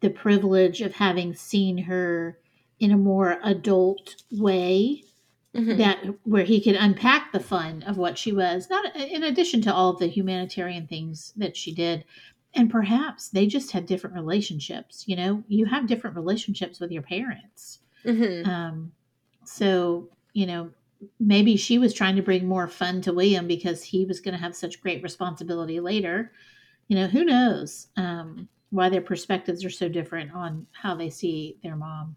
[0.00, 2.38] the privilege of having seen her
[2.78, 5.02] in a more adult way
[5.54, 5.76] Mhm.
[5.78, 9.74] that where he could unpack the fun of what she was not in addition to
[9.74, 12.04] all of the humanitarian things that she did
[12.54, 17.02] and perhaps they just had different relationships you know you have different relationships with your
[17.02, 17.80] parents.
[18.04, 18.46] Mhm.
[18.46, 18.92] um
[19.44, 20.70] so you know
[21.20, 24.40] maybe she was trying to bring more fun to william because he was going to
[24.40, 26.32] have such great responsibility later.
[26.88, 31.58] You know who knows um why their perspectives are so different on how they see
[31.62, 32.16] their mom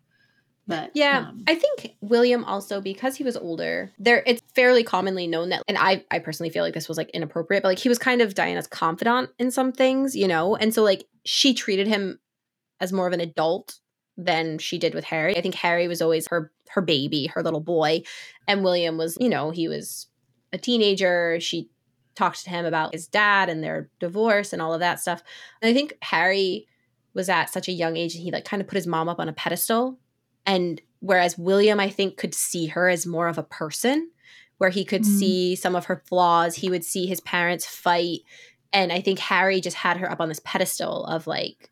[0.67, 3.91] but Yeah, um, I think William also because he was older.
[3.99, 7.09] There, it's fairly commonly known that, and I, I personally feel like this was like
[7.11, 10.73] inappropriate, but like he was kind of Diana's confidant in some things, you know, and
[10.73, 12.19] so like she treated him
[12.79, 13.79] as more of an adult
[14.17, 15.37] than she did with Harry.
[15.37, 18.01] I think Harry was always her her baby, her little boy,
[18.47, 20.07] and William was, you know, he was
[20.51, 21.39] a teenager.
[21.39, 21.69] She
[22.15, 25.21] talked to him about his dad and their divorce and all of that stuff.
[25.61, 26.67] And I think Harry
[27.13, 29.19] was at such a young age and he like kind of put his mom up
[29.19, 29.99] on a pedestal
[30.45, 34.11] and whereas William, I think, could see her as more of a person,
[34.57, 35.19] where he could Mm.
[35.19, 38.19] see some of her flaws, he would see his parents fight.
[38.71, 41.69] And I think Harry just had her up on this pedestal of like,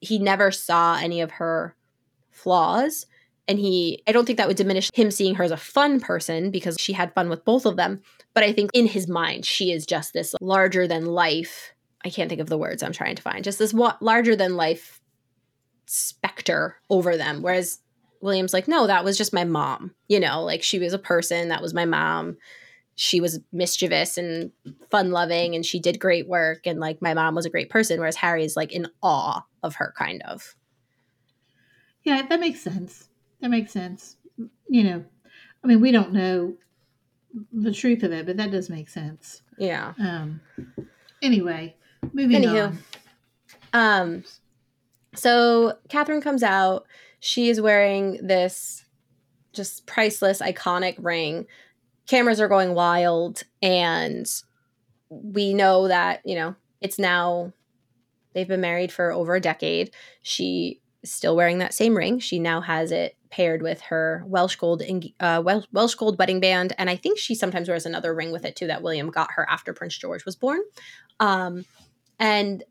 [0.00, 1.74] he never saw any of her
[2.30, 3.06] flaws.
[3.46, 6.50] And he, I don't think that would diminish him seeing her as a fun person
[6.50, 8.02] because she had fun with both of them.
[8.34, 11.72] But I think in his mind, she is just this larger than life.
[12.04, 13.42] I can't think of the words I'm trying to find.
[13.42, 15.00] Just this wa- larger than life
[15.88, 17.42] specter over them.
[17.42, 17.78] Whereas
[18.20, 19.94] William's like, no, that was just my mom.
[20.08, 21.48] You know, like she was a person.
[21.48, 22.36] That was my mom.
[22.94, 24.50] She was mischievous and
[24.90, 26.66] fun loving and she did great work.
[26.66, 27.98] And like my mom was a great person.
[27.98, 30.54] Whereas Harry is like in awe of her, kind of.
[32.02, 33.08] Yeah, that makes sense.
[33.40, 34.16] That makes sense.
[34.68, 35.04] You know,
[35.62, 36.54] I mean, we don't know
[37.52, 39.42] the truth of it, but that does make sense.
[39.58, 39.92] Yeah.
[40.00, 40.40] Um,
[41.22, 41.76] anyway,
[42.12, 42.68] moving Anywho.
[42.68, 42.78] on.
[43.72, 44.24] Um,
[45.14, 46.86] so Catherine comes out.
[47.20, 48.84] She is wearing this
[49.52, 51.46] just priceless, iconic ring.
[52.06, 54.26] Cameras are going wild, and
[55.10, 57.52] we know that you know it's now.
[58.34, 59.90] They've been married for over a decade.
[60.22, 62.18] She is still wearing that same ring.
[62.20, 64.82] She now has it paired with her Welsh gold
[65.20, 68.44] uh, Wel- Welsh gold wedding band, and I think she sometimes wears another ring with
[68.44, 70.60] it too that William got her after Prince George was born.
[71.20, 71.64] Um,
[72.18, 72.62] and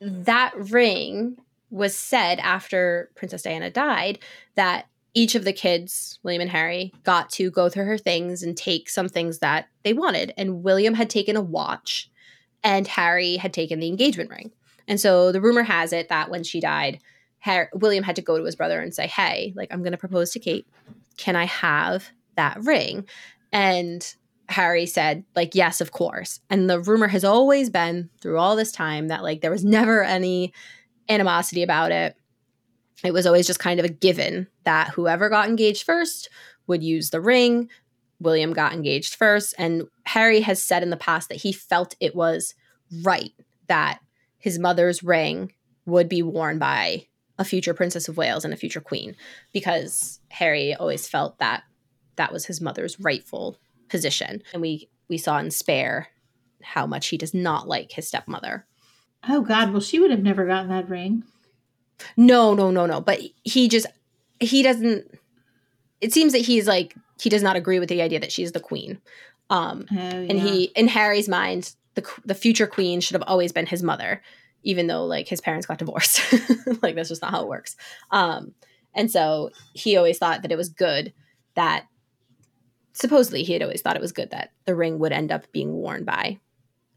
[0.00, 1.38] that ring
[1.70, 4.18] was said after Princess Diana died
[4.54, 8.56] that each of the kids, William and Harry, got to go through her things and
[8.56, 10.32] take some things that they wanted.
[10.36, 12.10] And William had taken a watch
[12.62, 14.52] and Harry had taken the engagement ring.
[14.86, 17.00] And so the rumor has it that when she died,
[17.40, 19.98] Harry, William had to go to his brother and say, "Hey, like I'm going to
[19.98, 20.66] propose to Kate.
[21.16, 23.06] Can I have that ring?"
[23.52, 24.14] And
[24.48, 26.40] Harry said, like, yes, of course.
[26.48, 30.02] And the rumor has always been through all this time that like there was never
[30.02, 30.52] any
[31.08, 32.16] animosity about it.
[33.04, 36.30] It was always just kind of a given that whoever got engaged first
[36.66, 37.68] would use the ring.
[38.20, 39.54] William got engaged first.
[39.58, 42.54] And Harry has said in the past that he felt it was
[43.04, 43.32] right
[43.68, 44.00] that
[44.38, 45.52] his mother's ring
[45.84, 47.06] would be worn by
[47.38, 49.14] a future Princess of Wales and a future Queen
[49.52, 51.62] because Harry always felt that
[52.16, 53.58] that was his mother's rightful
[53.88, 54.42] position.
[54.52, 56.08] And we we saw in Spare
[56.62, 58.66] how much he does not like his stepmother.
[59.28, 61.24] Oh God, well she would have never gotten that ring.
[62.16, 63.00] No, no, no, no.
[63.00, 63.86] But he just
[64.40, 65.18] he doesn't
[66.00, 68.60] it seems that he's like he does not agree with the idea that she's the
[68.60, 69.00] queen.
[69.50, 70.10] Um oh, yeah.
[70.10, 74.22] and he in Harry's mind the the future queen should have always been his mother
[74.64, 76.20] even though like his parents got divorced.
[76.82, 77.76] like that's just not how it works.
[78.10, 78.54] Um
[78.94, 81.12] and so he always thought that it was good
[81.54, 81.86] that
[82.98, 85.72] supposedly he had always thought it was good that the ring would end up being
[85.72, 86.38] worn by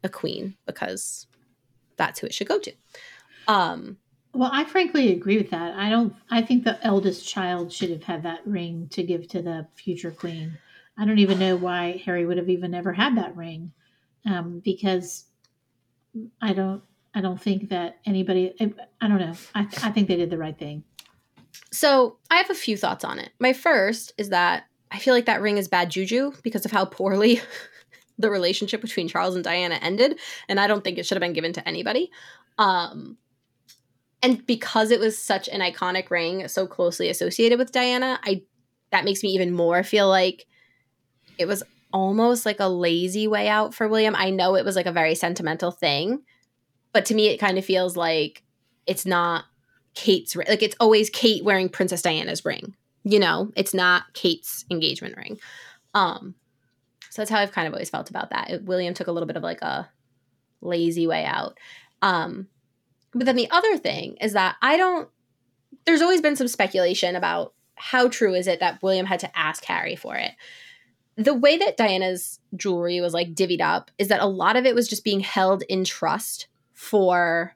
[0.04, 1.28] a queen because
[1.98, 2.72] that's who it should go to.
[3.48, 3.98] Um,
[4.34, 5.76] well, I frankly agree with that.
[5.76, 6.14] I don't.
[6.30, 10.12] I think the eldest child should have had that ring to give to the future
[10.12, 10.58] queen.
[10.98, 13.72] I don't even know why Harry would have even ever had that ring,
[14.26, 15.26] um, because
[16.42, 16.82] I don't.
[17.14, 18.56] I don't think that anybody.
[19.02, 19.34] I don't know.
[19.54, 20.84] I, I think they did the right thing.
[21.74, 23.32] So I have a few thoughts on it.
[23.40, 26.86] My first is that I feel like that ring is bad juju because of how
[26.86, 27.42] poorly
[28.18, 31.34] the relationship between Charles and Diana ended, and I don't think it should have been
[31.34, 32.12] given to anybody.
[32.58, 33.18] Um,
[34.22, 38.44] and because it was such an iconic ring, so closely associated with Diana, I
[38.92, 40.46] that makes me even more feel like
[41.38, 44.16] it was almost like a lazy way out for William.
[44.16, 46.22] I know it was like a very sentimental thing,
[46.94, 48.44] but to me, it kind of feels like
[48.86, 49.46] it's not
[49.94, 52.76] Kate's like it's always Kate wearing Princess Diana's ring.
[53.04, 55.40] You know, it's not Kate's engagement ring.
[55.94, 56.36] Um,
[57.10, 58.50] so that's how I've kind of always felt about that.
[58.50, 59.90] It, William took a little bit of like a
[60.62, 61.58] lazy way out.
[62.02, 62.48] Um,
[63.14, 65.10] but then the other thing is that I don't,
[65.86, 69.66] there's always been some speculation about how true is it that William had to ask
[69.66, 70.32] Harry for it.
[71.18, 74.76] The way that Diana's jewelry was like divvied up is that a lot of it
[74.76, 77.56] was just being held in trust for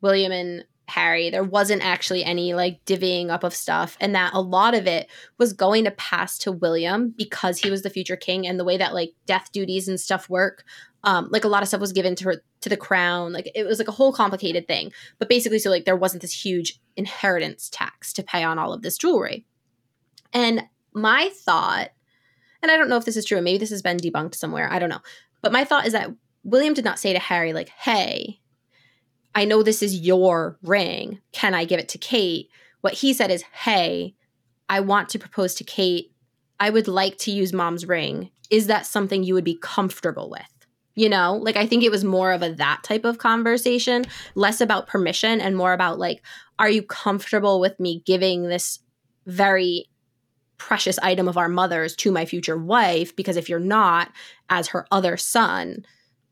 [0.00, 1.30] William and Harry.
[1.30, 5.08] There wasn't actually any like divvying up of stuff, and that a lot of it
[5.38, 8.76] was going to pass to William because he was the future king, and the way
[8.76, 10.64] that like death duties and stuff work.
[11.04, 13.32] Um, like a lot of stuff was given to her to the crown.
[13.32, 14.92] Like it was like a whole complicated thing.
[15.18, 18.82] But basically, so like there wasn't this huge inheritance tax to pay on all of
[18.82, 19.46] this jewelry.
[20.32, 21.90] And my thought,
[22.62, 24.70] and I don't know if this is true, maybe this has been debunked somewhere.
[24.70, 25.00] I don't know.
[25.40, 26.10] But my thought is that
[26.42, 28.40] William did not say to Harry, like, hey,
[29.34, 31.20] I know this is your ring.
[31.32, 32.48] Can I give it to Kate?
[32.80, 34.14] What he said is, Hey,
[34.68, 36.12] I want to propose to Kate.
[36.60, 38.30] I would like to use mom's ring.
[38.50, 40.42] Is that something you would be comfortable with?
[40.94, 44.60] You know, like I think it was more of a that type of conversation, less
[44.60, 46.22] about permission and more about like,
[46.58, 48.80] are you comfortable with me giving this
[49.26, 49.88] very
[50.56, 53.14] precious item of our mother's to my future wife?
[53.14, 54.10] Because if you're not,
[54.50, 55.84] as her other son,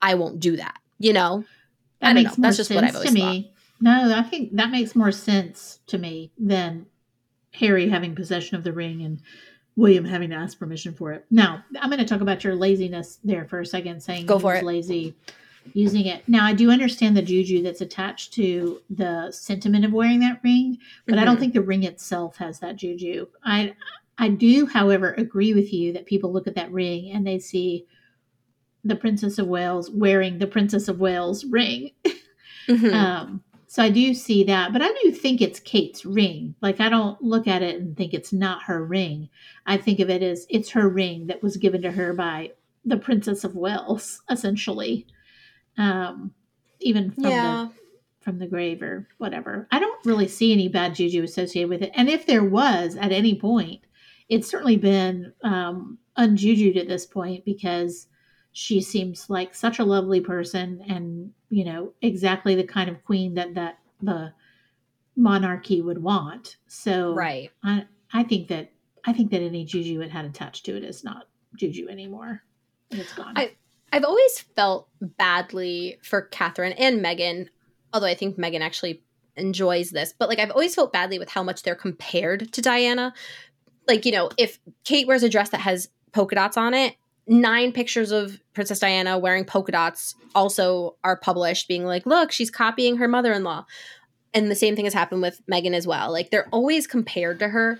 [0.02, 1.44] I won't do that, you know?
[2.00, 2.68] That makes more sense
[3.00, 3.42] to me.
[3.42, 3.52] Thought.
[3.80, 6.86] No, I think that makes more sense to me than
[7.52, 9.20] Harry having possession of the ring and
[9.76, 11.26] William having to ask permission for it.
[11.30, 14.54] Now, I'm going to talk about your laziness there for a second, saying Go for
[14.54, 14.64] it.
[14.64, 15.14] lazy
[15.74, 16.26] using it.
[16.28, 20.78] Now, I do understand the juju that's attached to the sentiment of wearing that ring,
[21.04, 21.20] but mm-hmm.
[21.20, 21.40] I don't mm-hmm.
[21.40, 23.26] think the ring itself has that juju.
[23.44, 23.74] I
[24.18, 27.86] I do, however, agree with you that people look at that ring and they see
[28.86, 31.90] the Princess of Wales wearing the Princess of Wales ring.
[32.68, 32.92] Mm-hmm.
[32.92, 36.56] um, so I do see that, but I do think it's Kate's ring.
[36.60, 39.28] Like I don't look at it and think it's not her ring.
[39.66, 42.50] I think of it as it's her ring that was given to her by
[42.84, 45.06] the Princess of Wales, essentially.
[45.78, 46.32] Um,
[46.80, 47.68] even from yeah.
[47.68, 47.72] the
[48.22, 49.68] from the grave or whatever.
[49.70, 51.92] I don't really see any bad juju associated with it.
[51.94, 53.82] And if there was at any point,
[54.28, 58.08] it's certainly been um, unjujued at this point because
[58.58, 63.34] she seems like such a lovely person and you know exactly the kind of queen
[63.34, 64.32] that that the
[65.14, 66.56] monarchy would want.
[66.66, 67.50] So right.
[67.62, 67.84] I
[68.14, 68.72] i think that
[69.04, 70.84] i think that any juju it had attached to it.
[70.84, 72.40] Is not juju anymore.
[72.90, 73.34] It's gone.
[73.36, 73.52] I
[73.92, 77.48] i've always felt badly for catherine and Meghan,
[77.92, 79.02] although i think Meghan actually
[79.36, 83.12] enjoys this but like i've always felt badly with how much they're compared to diana.
[83.86, 86.96] Like you know if kate wears a dress that has polka dots on it
[87.26, 92.50] nine pictures of Princess Diana wearing polka dots also are published, being like, look, she's
[92.50, 93.66] copying her mother in law.
[94.32, 96.12] And the same thing has happened with Meghan as well.
[96.12, 97.78] Like they're always compared to her.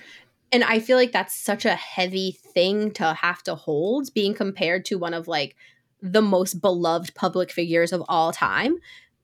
[0.53, 4.85] And I feel like that's such a heavy thing to have to hold, being compared
[4.87, 5.55] to one of like
[6.01, 8.77] the most beloved public figures of all time.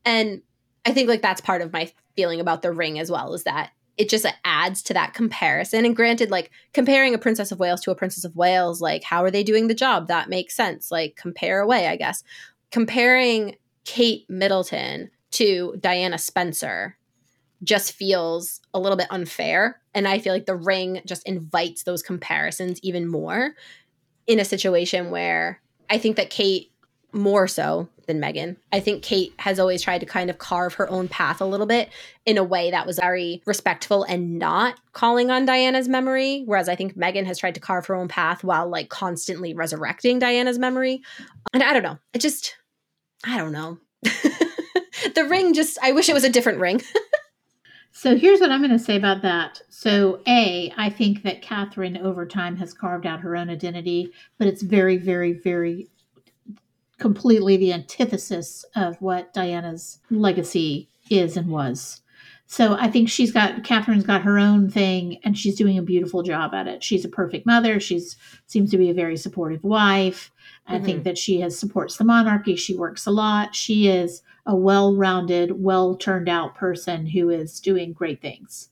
[0.05, 0.43] And
[0.85, 3.71] I think like that's part of my feeling about the ring as well, is that
[3.99, 5.85] it just adds to that comparison.
[5.85, 9.23] And granted, like comparing a Princess of Wales to a Princess of Wales, like how
[9.23, 10.09] are they doing the job?
[10.09, 10.91] That makes sense.
[10.91, 12.25] Like compare away, I guess.
[12.71, 16.97] Comparing Kate Middleton to Diana Spencer
[17.63, 19.81] just feels a little bit unfair.
[19.95, 23.55] And I feel like the ring just invites those comparisons even more
[24.27, 26.73] in a situation where I think that Kate
[27.13, 28.57] more so than Meghan.
[28.73, 31.67] I think Kate has always tried to kind of carve her own path a little
[31.67, 31.91] bit
[32.27, 36.43] in a way that was very respectful and not calling on Diana's memory.
[36.47, 40.19] Whereas I think Meghan has tried to carve her own path while like constantly resurrecting
[40.19, 41.03] Diana's memory.
[41.53, 41.99] And I don't know.
[42.13, 42.57] It just,
[43.25, 43.79] I don't know.
[44.03, 46.83] the ring just, I wish it was a different ring.
[47.93, 49.63] so here's what I'm going to say about that.
[49.71, 54.47] So, A, I think that Catherine over time has carved out her own identity, but
[54.47, 55.89] it's very, very, very
[57.03, 62.01] completely the antithesis of what Diana's legacy is and was.
[62.47, 66.23] So I think she's got Catherine's got her own thing and she's doing a beautiful
[66.23, 66.85] job at it.
[66.85, 67.81] She's a perfect mother.
[67.81, 70.31] She's seems to be a very supportive wife.
[70.69, 70.75] Mm-hmm.
[70.75, 71.05] I think mm-hmm.
[71.05, 72.55] that she has supports the monarchy.
[72.55, 73.57] She works a lot.
[73.57, 78.69] She is a well-rounded, well-turned-out person who is doing great things.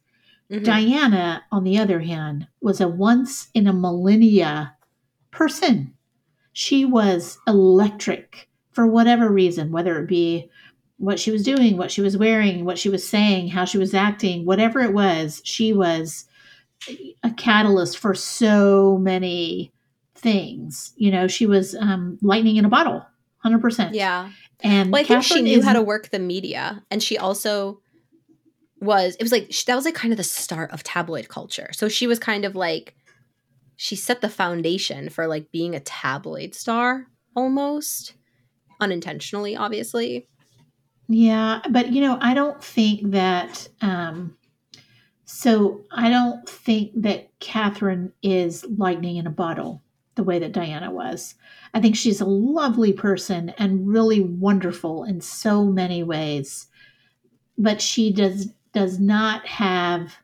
[0.51, 0.65] Mm-hmm.
[0.65, 4.77] Diana, on the other hand, was a once in a millennia
[5.33, 5.95] person
[6.53, 10.49] she was electric for whatever reason, whether it be
[10.97, 13.95] what she was doing, what she was wearing, what she was saying, how she was
[13.95, 16.27] acting, whatever it was, she was
[17.23, 19.73] a catalyst for so many
[20.15, 20.93] things.
[20.97, 23.05] You know, she was um, lightning in a bottle,
[23.45, 23.95] 100%.
[23.95, 24.31] Yeah.
[24.61, 26.83] And well, I think she knew is, how to work the media.
[26.91, 27.81] And she also
[28.81, 31.71] was, it was like, that was like kind of the start of tabloid culture.
[31.73, 32.95] So she was kind of like,
[33.83, 38.13] she set the foundation for like being a tabloid star almost
[38.79, 40.29] unintentionally obviously.
[41.09, 44.37] Yeah but you know i don't think that um
[45.25, 49.83] so i don't think that catherine is lightning in a bottle
[50.15, 51.35] the way that diana was.
[51.73, 56.67] I think she's a lovely person and really wonderful in so many ways
[57.57, 60.17] but she does does not have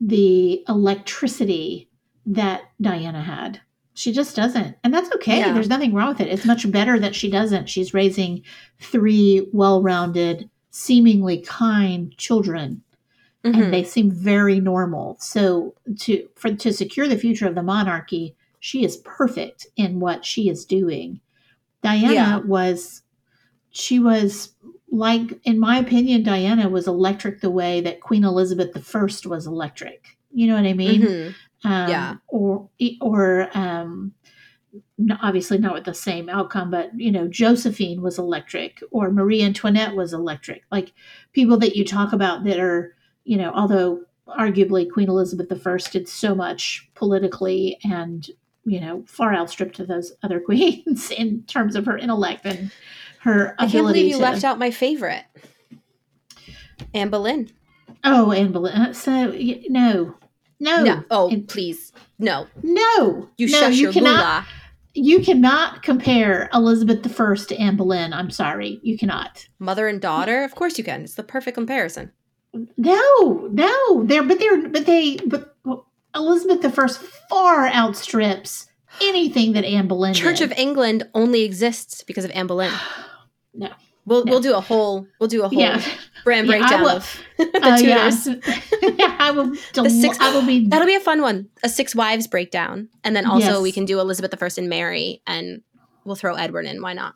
[0.00, 1.87] the electricity
[2.28, 3.60] that Diana had.
[3.94, 4.76] She just doesn't.
[4.84, 5.38] And that's okay.
[5.38, 5.52] Yeah.
[5.52, 6.28] There's nothing wrong with it.
[6.28, 7.68] It's much better that she doesn't.
[7.68, 8.42] She's raising
[8.78, 12.82] three well rounded, seemingly kind children.
[13.44, 13.60] Mm-hmm.
[13.60, 15.16] And they seem very normal.
[15.20, 20.24] So to for to secure the future of the monarchy, she is perfect in what
[20.24, 21.20] she is doing.
[21.82, 22.36] Diana yeah.
[22.38, 23.02] was
[23.70, 24.54] she was
[24.90, 30.16] like in my opinion Diana was electric the way that Queen Elizabeth I was electric.
[30.30, 31.02] You know what I mean?
[31.02, 31.30] Mm-hmm
[31.64, 32.14] um, yeah.
[32.28, 32.68] or
[33.00, 34.12] or um,
[35.22, 39.94] obviously not with the same outcome, but you know, Josephine was electric, or Marie Antoinette
[39.94, 40.62] was electric.
[40.70, 40.92] Like
[41.32, 42.94] people that you talk about that are,
[43.24, 48.28] you know, although arguably Queen Elizabeth I did so much politically and
[48.64, 52.70] you know far outstripped those other queens in terms of her intellect and
[53.20, 55.24] her I can't believe you to, left out my favorite,
[56.94, 57.50] Anne Boleyn.
[58.04, 58.74] Oh, Anne Boleyn.
[58.74, 59.34] Uh, so
[59.68, 60.14] no,
[60.60, 60.82] no.
[60.82, 61.04] No.
[61.10, 61.92] Oh, and, please.
[62.18, 62.46] No.
[62.62, 63.28] No.
[63.36, 64.44] You no, you your cannot,
[64.94, 68.12] You cannot compare Elizabeth I to Anne Boleyn.
[68.12, 68.80] I'm sorry.
[68.82, 69.46] You cannot.
[69.58, 70.44] Mother and daughter?
[70.44, 71.02] Of course you can.
[71.02, 72.12] It's the perfect comparison.
[72.76, 74.04] No, no.
[74.04, 78.68] They're but they're but they but well, Elizabeth I far outstrips
[79.00, 80.50] anything that Anne Boleyn Church did.
[80.50, 82.72] of England only exists because of Anne Boleyn.
[83.54, 83.70] no.
[84.08, 84.32] We'll no.
[84.32, 85.82] we'll do a whole we'll do a whole yeah.
[86.24, 88.26] brand breakdown yeah, of the uh, Tudors.
[88.26, 88.90] Yeah.
[88.98, 89.54] yeah, I will.
[89.74, 90.66] Del- the six, I will be.
[90.66, 91.48] That'll be a fun one.
[91.62, 93.60] A six wives breakdown, and then also yes.
[93.60, 95.60] we can do Elizabeth I and Mary, and
[96.04, 96.80] we'll throw Edward in.
[96.80, 97.14] Why not?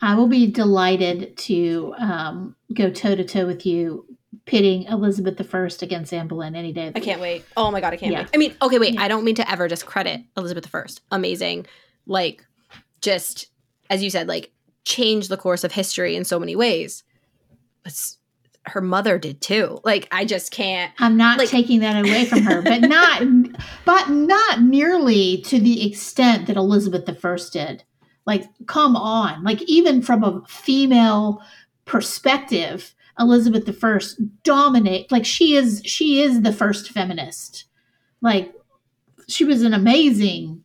[0.00, 4.06] I will be delighted to um, go toe to toe with you,
[4.44, 6.92] pitting Elizabeth I against Anne Boleyn any day.
[6.94, 7.44] I can't wait.
[7.56, 8.28] Oh my god, I can't wait.
[8.32, 8.96] I mean, okay, wait.
[8.96, 10.84] I don't mean to ever discredit Elizabeth I.
[11.10, 11.66] Amazing,
[12.06, 12.46] like
[13.00, 13.48] just
[13.90, 14.52] as you said, like
[14.86, 17.04] changed the course of history in so many ways.
[17.82, 18.16] But
[18.64, 19.80] her mother did too.
[19.84, 20.92] Like I just can't.
[20.98, 23.22] I'm not like, taking that away from her, but not,
[23.84, 27.84] but not nearly to the extent that Elizabeth I did.
[28.24, 29.44] Like, come on!
[29.44, 31.42] Like even from a female
[31.84, 33.98] perspective, Elizabeth I
[34.42, 35.12] dominate.
[35.12, 37.66] Like she is, she is the first feminist.
[38.20, 38.52] Like
[39.28, 40.64] she was an amazing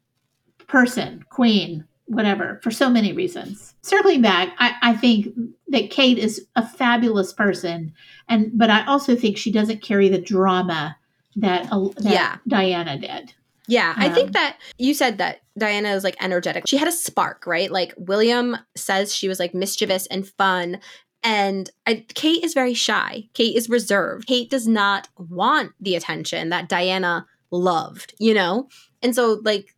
[0.67, 3.74] person, queen, whatever for so many reasons.
[3.82, 5.28] Circling back, I, I think
[5.70, 7.93] that Kate is a fabulous person,
[8.28, 10.97] and but I also think she doesn't carry the drama
[11.38, 12.38] that, uh, that Yeah.
[12.47, 13.34] Diana did.
[13.68, 16.66] Yeah, I Um, think that you said that Diana is like energetic.
[16.68, 17.72] She had a spark, right?
[17.72, 20.80] Like William says she was like mischievous and fun.
[21.24, 23.30] And I, Kate is very shy.
[23.34, 24.28] Kate is reserved.
[24.28, 28.68] Kate does not want the attention that Diana loved, you know?
[29.03, 29.76] And so, like,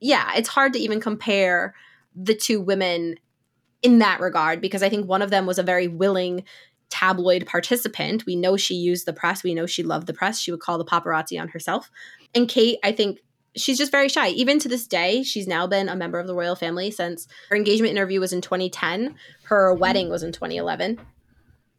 [0.00, 1.74] yeah, it's hard to even compare
[2.14, 3.16] the two women
[3.82, 6.44] in that regard because I think one of them was a very willing
[6.88, 8.24] tabloid participant.
[8.26, 9.42] We know she used the press.
[9.42, 10.40] We know she loved the press.
[10.40, 11.90] She would call the paparazzi on herself.
[12.34, 13.18] And Kate, I think
[13.56, 14.28] she's just very shy.
[14.28, 17.56] Even to this day, she's now been a member of the royal family since her
[17.56, 19.14] engagement interview was in 2010.
[19.44, 19.80] Her mm-hmm.
[19.80, 20.98] wedding was in 2011.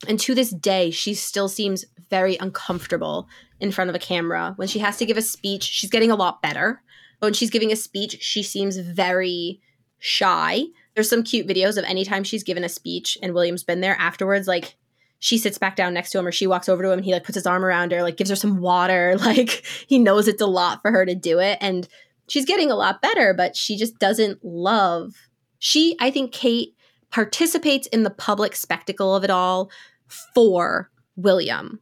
[0.07, 3.28] And to this day, she still seems very uncomfortable
[3.59, 4.53] in front of a camera.
[4.55, 6.84] When she has to give a speech, she's getting a lot better.
[7.20, 9.59] When she's giving a speech, she seems very
[9.99, 10.65] shy.
[10.93, 14.47] There's some cute videos of anytime she's given a speech and William's been there afterwards,
[14.47, 14.76] like
[15.20, 17.11] she sits back down next to him or she walks over to him and he
[17.11, 19.15] like puts his arm around her, like gives her some water.
[19.28, 21.57] Like he knows it's a lot for her to do it.
[21.59, 21.88] And
[22.30, 25.13] she's getting a lot better, but she just doesn't love.
[25.59, 26.76] She, I think Kate
[27.09, 29.72] participates in the public spectacle of it all
[30.34, 31.80] for William.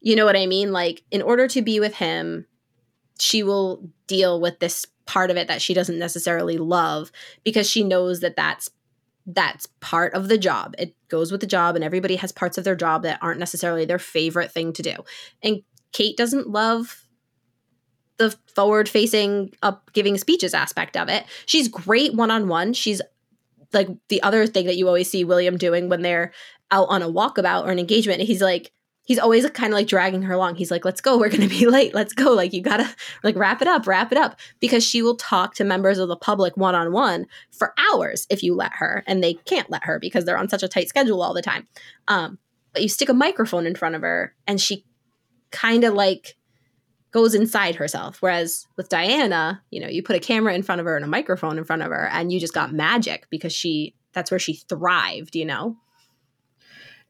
[0.00, 0.72] You know what I mean?
[0.72, 2.46] Like, in order to be with him,
[3.18, 7.10] she will deal with this part of it that she doesn't necessarily love
[7.44, 8.70] because she knows that that's
[9.26, 10.74] that's part of the job.
[10.78, 13.84] It goes with the job and everybody has parts of their job that aren't necessarily
[13.84, 14.94] their favorite thing to do.
[15.42, 15.62] And
[15.92, 17.04] Kate doesn't love
[18.16, 21.24] the forward facing up giving speeches aspect of it.
[21.46, 22.72] She's great one on one.
[22.72, 23.02] She's
[23.72, 26.32] like the other thing that you always see William doing when they're
[26.70, 28.22] out on a walkabout or an engagement.
[28.22, 28.72] He's like,
[29.08, 30.56] he's always kind of like dragging her along.
[30.56, 31.18] He's like, let's go.
[31.18, 31.94] We're going to be late.
[31.94, 32.32] Let's go.
[32.32, 32.94] Like, you got to
[33.24, 34.38] like wrap it up, wrap it up.
[34.60, 38.42] Because she will talk to members of the public one on one for hours if
[38.42, 39.02] you let her.
[39.06, 41.66] And they can't let her because they're on such a tight schedule all the time.
[42.06, 42.38] Um,
[42.74, 44.84] but you stick a microphone in front of her and she
[45.50, 46.36] kind of like
[47.10, 48.18] goes inside herself.
[48.20, 51.08] Whereas with Diana, you know, you put a camera in front of her and a
[51.08, 54.52] microphone in front of her and you just got magic because she, that's where she
[54.52, 55.78] thrived, you know?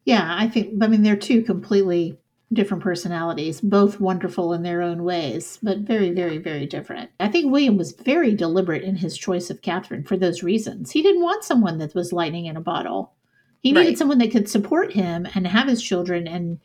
[0.09, 2.17] Yeah, I think, I mean, they're two completely
[2.51, 7.11] different personalities, both wonderful in their own ways, but very, very, very different.
[7.19, 10.89] I think William was very deliberate in his choice of Catherine for those reasons.
[10.91, 13.13] He didn't want someone that was lightning in a bottle.
[13.61, 13.97] He needed Right.
[13.97, 16.59] someone that could support him and have his children and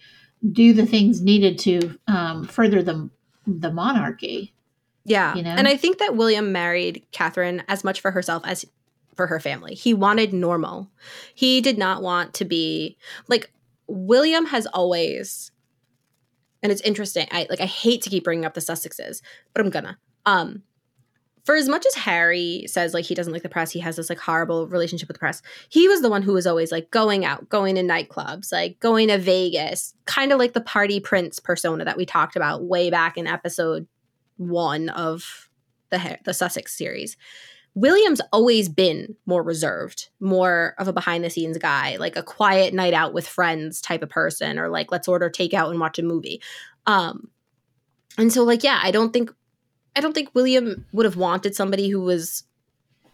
[0.53, 3.11] do the things needed to um, further the
[3.47, 4.55] the monarchy.
[5.05, 5.35] Yeah.
[5.35, 5.51] You know?
[5.51, 8.65] And I think that William married Catherine as much for herself as
[9.17, 9.75] for her family.
[9.75, 10.91] He wanted normal.
[11.35, 12.97] He did not want to be
[13.29, 13.53] like
[13.87, 15.51] William has always
[16.63, 17.27] and it's interesting.
[17.31, 19.21] I like I hate to keep bringing up the Sussexes,
[19.53, 19.99] but I'm gonna.
[20.27, 20.63] Um
[21.45, 24.09] for as much as Harry says like he doesn't like the press, he has this
[24.09, 25.43] like horrible relationship with the press.
[25.69, 29.09] He was the one who was always like going out, going to nightclubs, like going
[29.09, 33.19] to Vegas, kind of like the party prince persona that we talked about way back
[33.19, 33.87] in episode
[34.39, 35.51] one of
[35.91, 37.17] the the Sussex series.
[37.75, 42.73] William's always been more reserved, more of a behind the scenes guy, like a quiet
[42.73, 46.03] night out with friends type of person, or like let's order takeout and watch a
[46.03, 46.41] movie.
[46.87, 47.29] Um,
[48.17, 49.33] and so like yeah, I don't think
[49.97, 52.45] I don't think William would have wanted somebody who was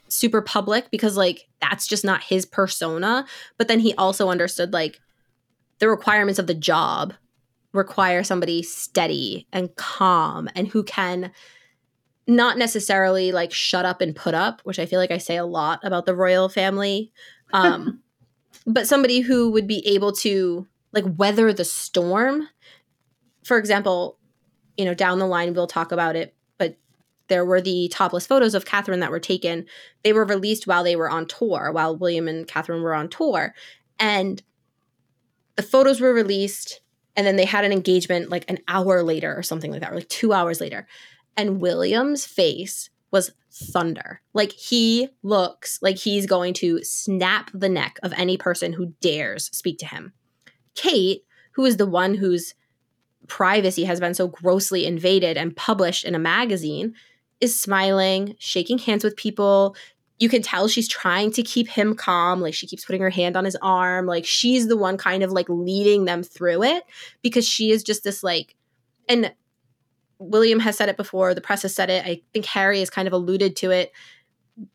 [0.09, 3.25] super public because like that's just not his persona.
[3.57, 5.01] But then he also understood like
[5.79, 7.15] the requirements of the job
[7.73, 11.31] require somebody steady and calm and who can
[12.31, 15.45] not necessarily like shut up and put up, which I feel like I say a
[15.45, 17.13] lot about the royal family.
[17.53, 18.01] Um,
[18.67, 22.49] but somebody who would be able to like weather the storm.
[23.45, 24.19] For example,
[24.77, 26.77] you know, down the line we'll talk about it, but
[27.29, 29.67] there were the topless photos of Catherine that were taken.
[30.05, 33.55] They were released while they were on tour, while William and Catherine were on tour.
[33.99, 34.43] And
[35.57, 36.81] the photos were released
[37.17, 39.97] and then they had an engagement like an hour later or something like that, or
[39.97, 40.87] like two hours later.
[41.41, 44.21] And William's face was thunder.
[44.35, 49.47] Like he looks like he's going to snap the neck of any person who dares
[49.47, 50.13] speak to him.
[50.75, 51.23] Kate,
[51.53, 52.55] who is the one whose
[53.27, 56.95] privacy has been so grossly invaded and published in a magazine,
[57.41, 59.75] is smiling, shaking hands with people.
[60.19, 62.43] You can tell she's trying to keep him calm.
[62.43, 64.05] Like she keeps putting her hand on his arm.
[64.05, 66.85] Like she's the one kind of like leading them through it
[67.23, 68.57] because she is just this like,
[69.09, 69.33] and
[70.21, 72.05] William has said it before, the press has said it.
[72.07, 73.91] I think Harry has kind of alluded to it.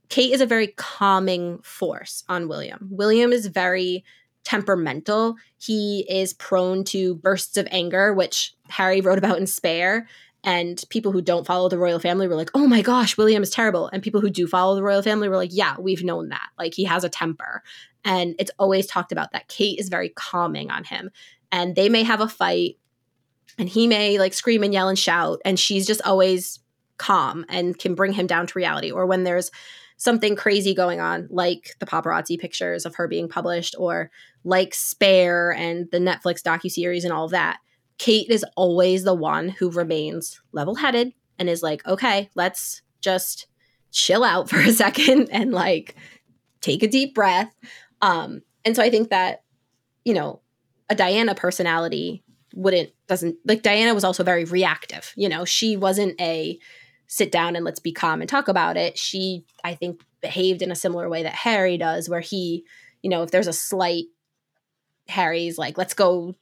[0.10, 2.88] Kate is a very calming force on William.
[2.91, 4.04] William is very
[4.43, 5.36] temperamental.
[5.58, 10.08] He is prone to bursts of anger, which Harry wrote about in Spare.
[10.43, 13.50] And people who don't follow the royal family were like, oh my gosh, William is
[13.50, 13.88] terrible.
[13.88, 16.50] And people who do follow the royal family were like, yeah, we've known that.
[16.60, 17.64] Like he has a temper.
[18.04, 21.10] And it's always talked about that Kate is very calming on him.
[21.52, 22.78] And they may have a fight
[23.58, 25.39] and he may like scream and yell and shout.
[25.45, 26.60] And she's just always
[26.97, 28.91] calm and can bring him down to reality.
[28.91, 29.51] Or when there's
[29.97, 34.12] something crazy going on, like the paparazzi pictures of her being published, or
[34.43, 37.60] like Spare and the Netflix docu-series and all of that
[37.97, 43.47] Kate is always the one who remains level headed and is like, okay, let's just
[43.91, 45.95] chill out for a second and like
[46.62, 47.53] take a deep breath.
[48.01, 49.43] Um, and so I think that,
[50.03, 50.41] you know,
[50.89, 52.24] a Diana personality
[52.56, 55.14] wouldn't, doesn't, like Diana was also very reactive.
[55.16, 56.58] You know, she wasn't a
[57.08, 58.97] sit down and let's be calm and talk about it.
[58.97, 62.66] She, I think, behaved in a similar way that Harry does, where he,
[63.03, 64.06] you know, if there's a slight,
[65.08, 66.34] Harry's like, let's go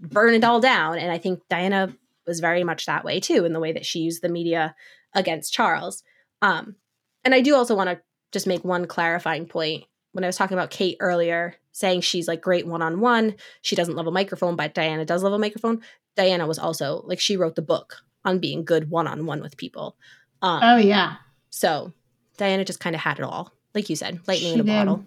[0.00, 0.98] burn it all down.
[0.98, 1.94] And I think Diana
[2.26, 4.74] was very much that way too, in the way that she used the media
[5.14, 6.02] against Charles.
[6.40, 6.76] Um,
[7.24, 8.00] and I do also want to
[8.32, 9.84] just make one clarifying point.
[10.16, 13.76] When I was talking about Kate earlier, saying she's like great one on one, she
[13.76, 15.82] doesn't love a microphone, but Diana does love a microphone.
[16.14, 19.58] Diana was also like she wrote the book on being good one on one with
[19.58, 19.94] people.
[20.40, 21.16] Um, oh yeah.
[21.50, 21.92] So
[22.38, 24.72] Diana just kind of had it all, like you said, lightning she in a did.
[24.72, 25.04] bottle.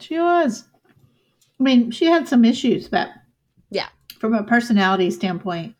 [0.00, 0.64] She was.
[1.58, 3.08] I mean, she had some issues, but
[3.70, 3.88] yeah,
[4.18, 5.76] from a personality standpoint,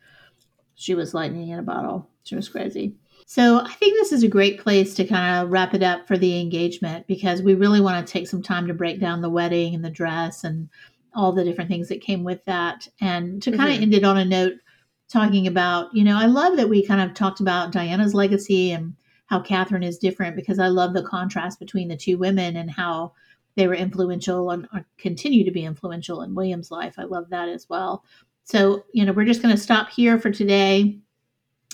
[0.77, 2.09] she was lightning in a bottle.
[2.25, 2.95] She was crazy.
[3.27, 6.19] So I think this is a great place to kind of wrap it up for
[6.19, 9.75] the engagement because we really want to take some time to break down the wedding
[9.75, 10.69] and the dress and
[11.15, 12.89] all the different things that came with that.
[13.01, 13.77] And to kind mm-hmm.
[13.77, 14.55] of end it on a note
[15.11, 18.95] talking about, you know, I love that we kind of talked about Diana's legacy and
[19.27, 23.13] how Catherine is different because I love the contrast between the two women and how
[23.55, 24.67] they were influential and
[24.99, 26.95] continue to be influential in William's life.
[26.99, 28.05] I love that as well.
[28.45, 30.99] So, you know, we're just going to stop here for today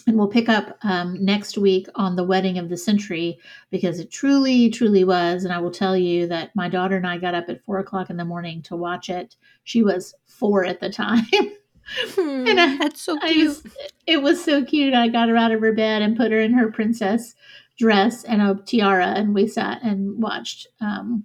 [0.09, 3.39] and we'll pick up um, next week on the wedding of the century
[3.71, 5.45] because it truly, truly was.
[5.45, 8.09] And I will tell you that my daughter and I got up at four o'clock
[8.09, 9.37] in the morning to watch it.
[9.65, 11.27] She was four at the time.
[11.91, 13.63] Hmm, and I, that's so cute.
[14.07, 14.93] It was so cute.
[14.93, 17.35] I got her out of her bed and put her in her princess
[17.79, 21.25] dress and a tiara, and we sat and watched um,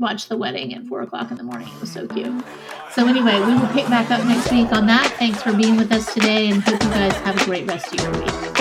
[0.00, 1.68] watched the wedding at four o'clock in the morning.
[1.68, 2.42] It was so cute.
[2.94, 5.12] So anyway, we will pick back up next week on that.
[5.18, 8.00] Thanks for being with us today and hope you guys have a great rest of
[8.00, 8.53] your week.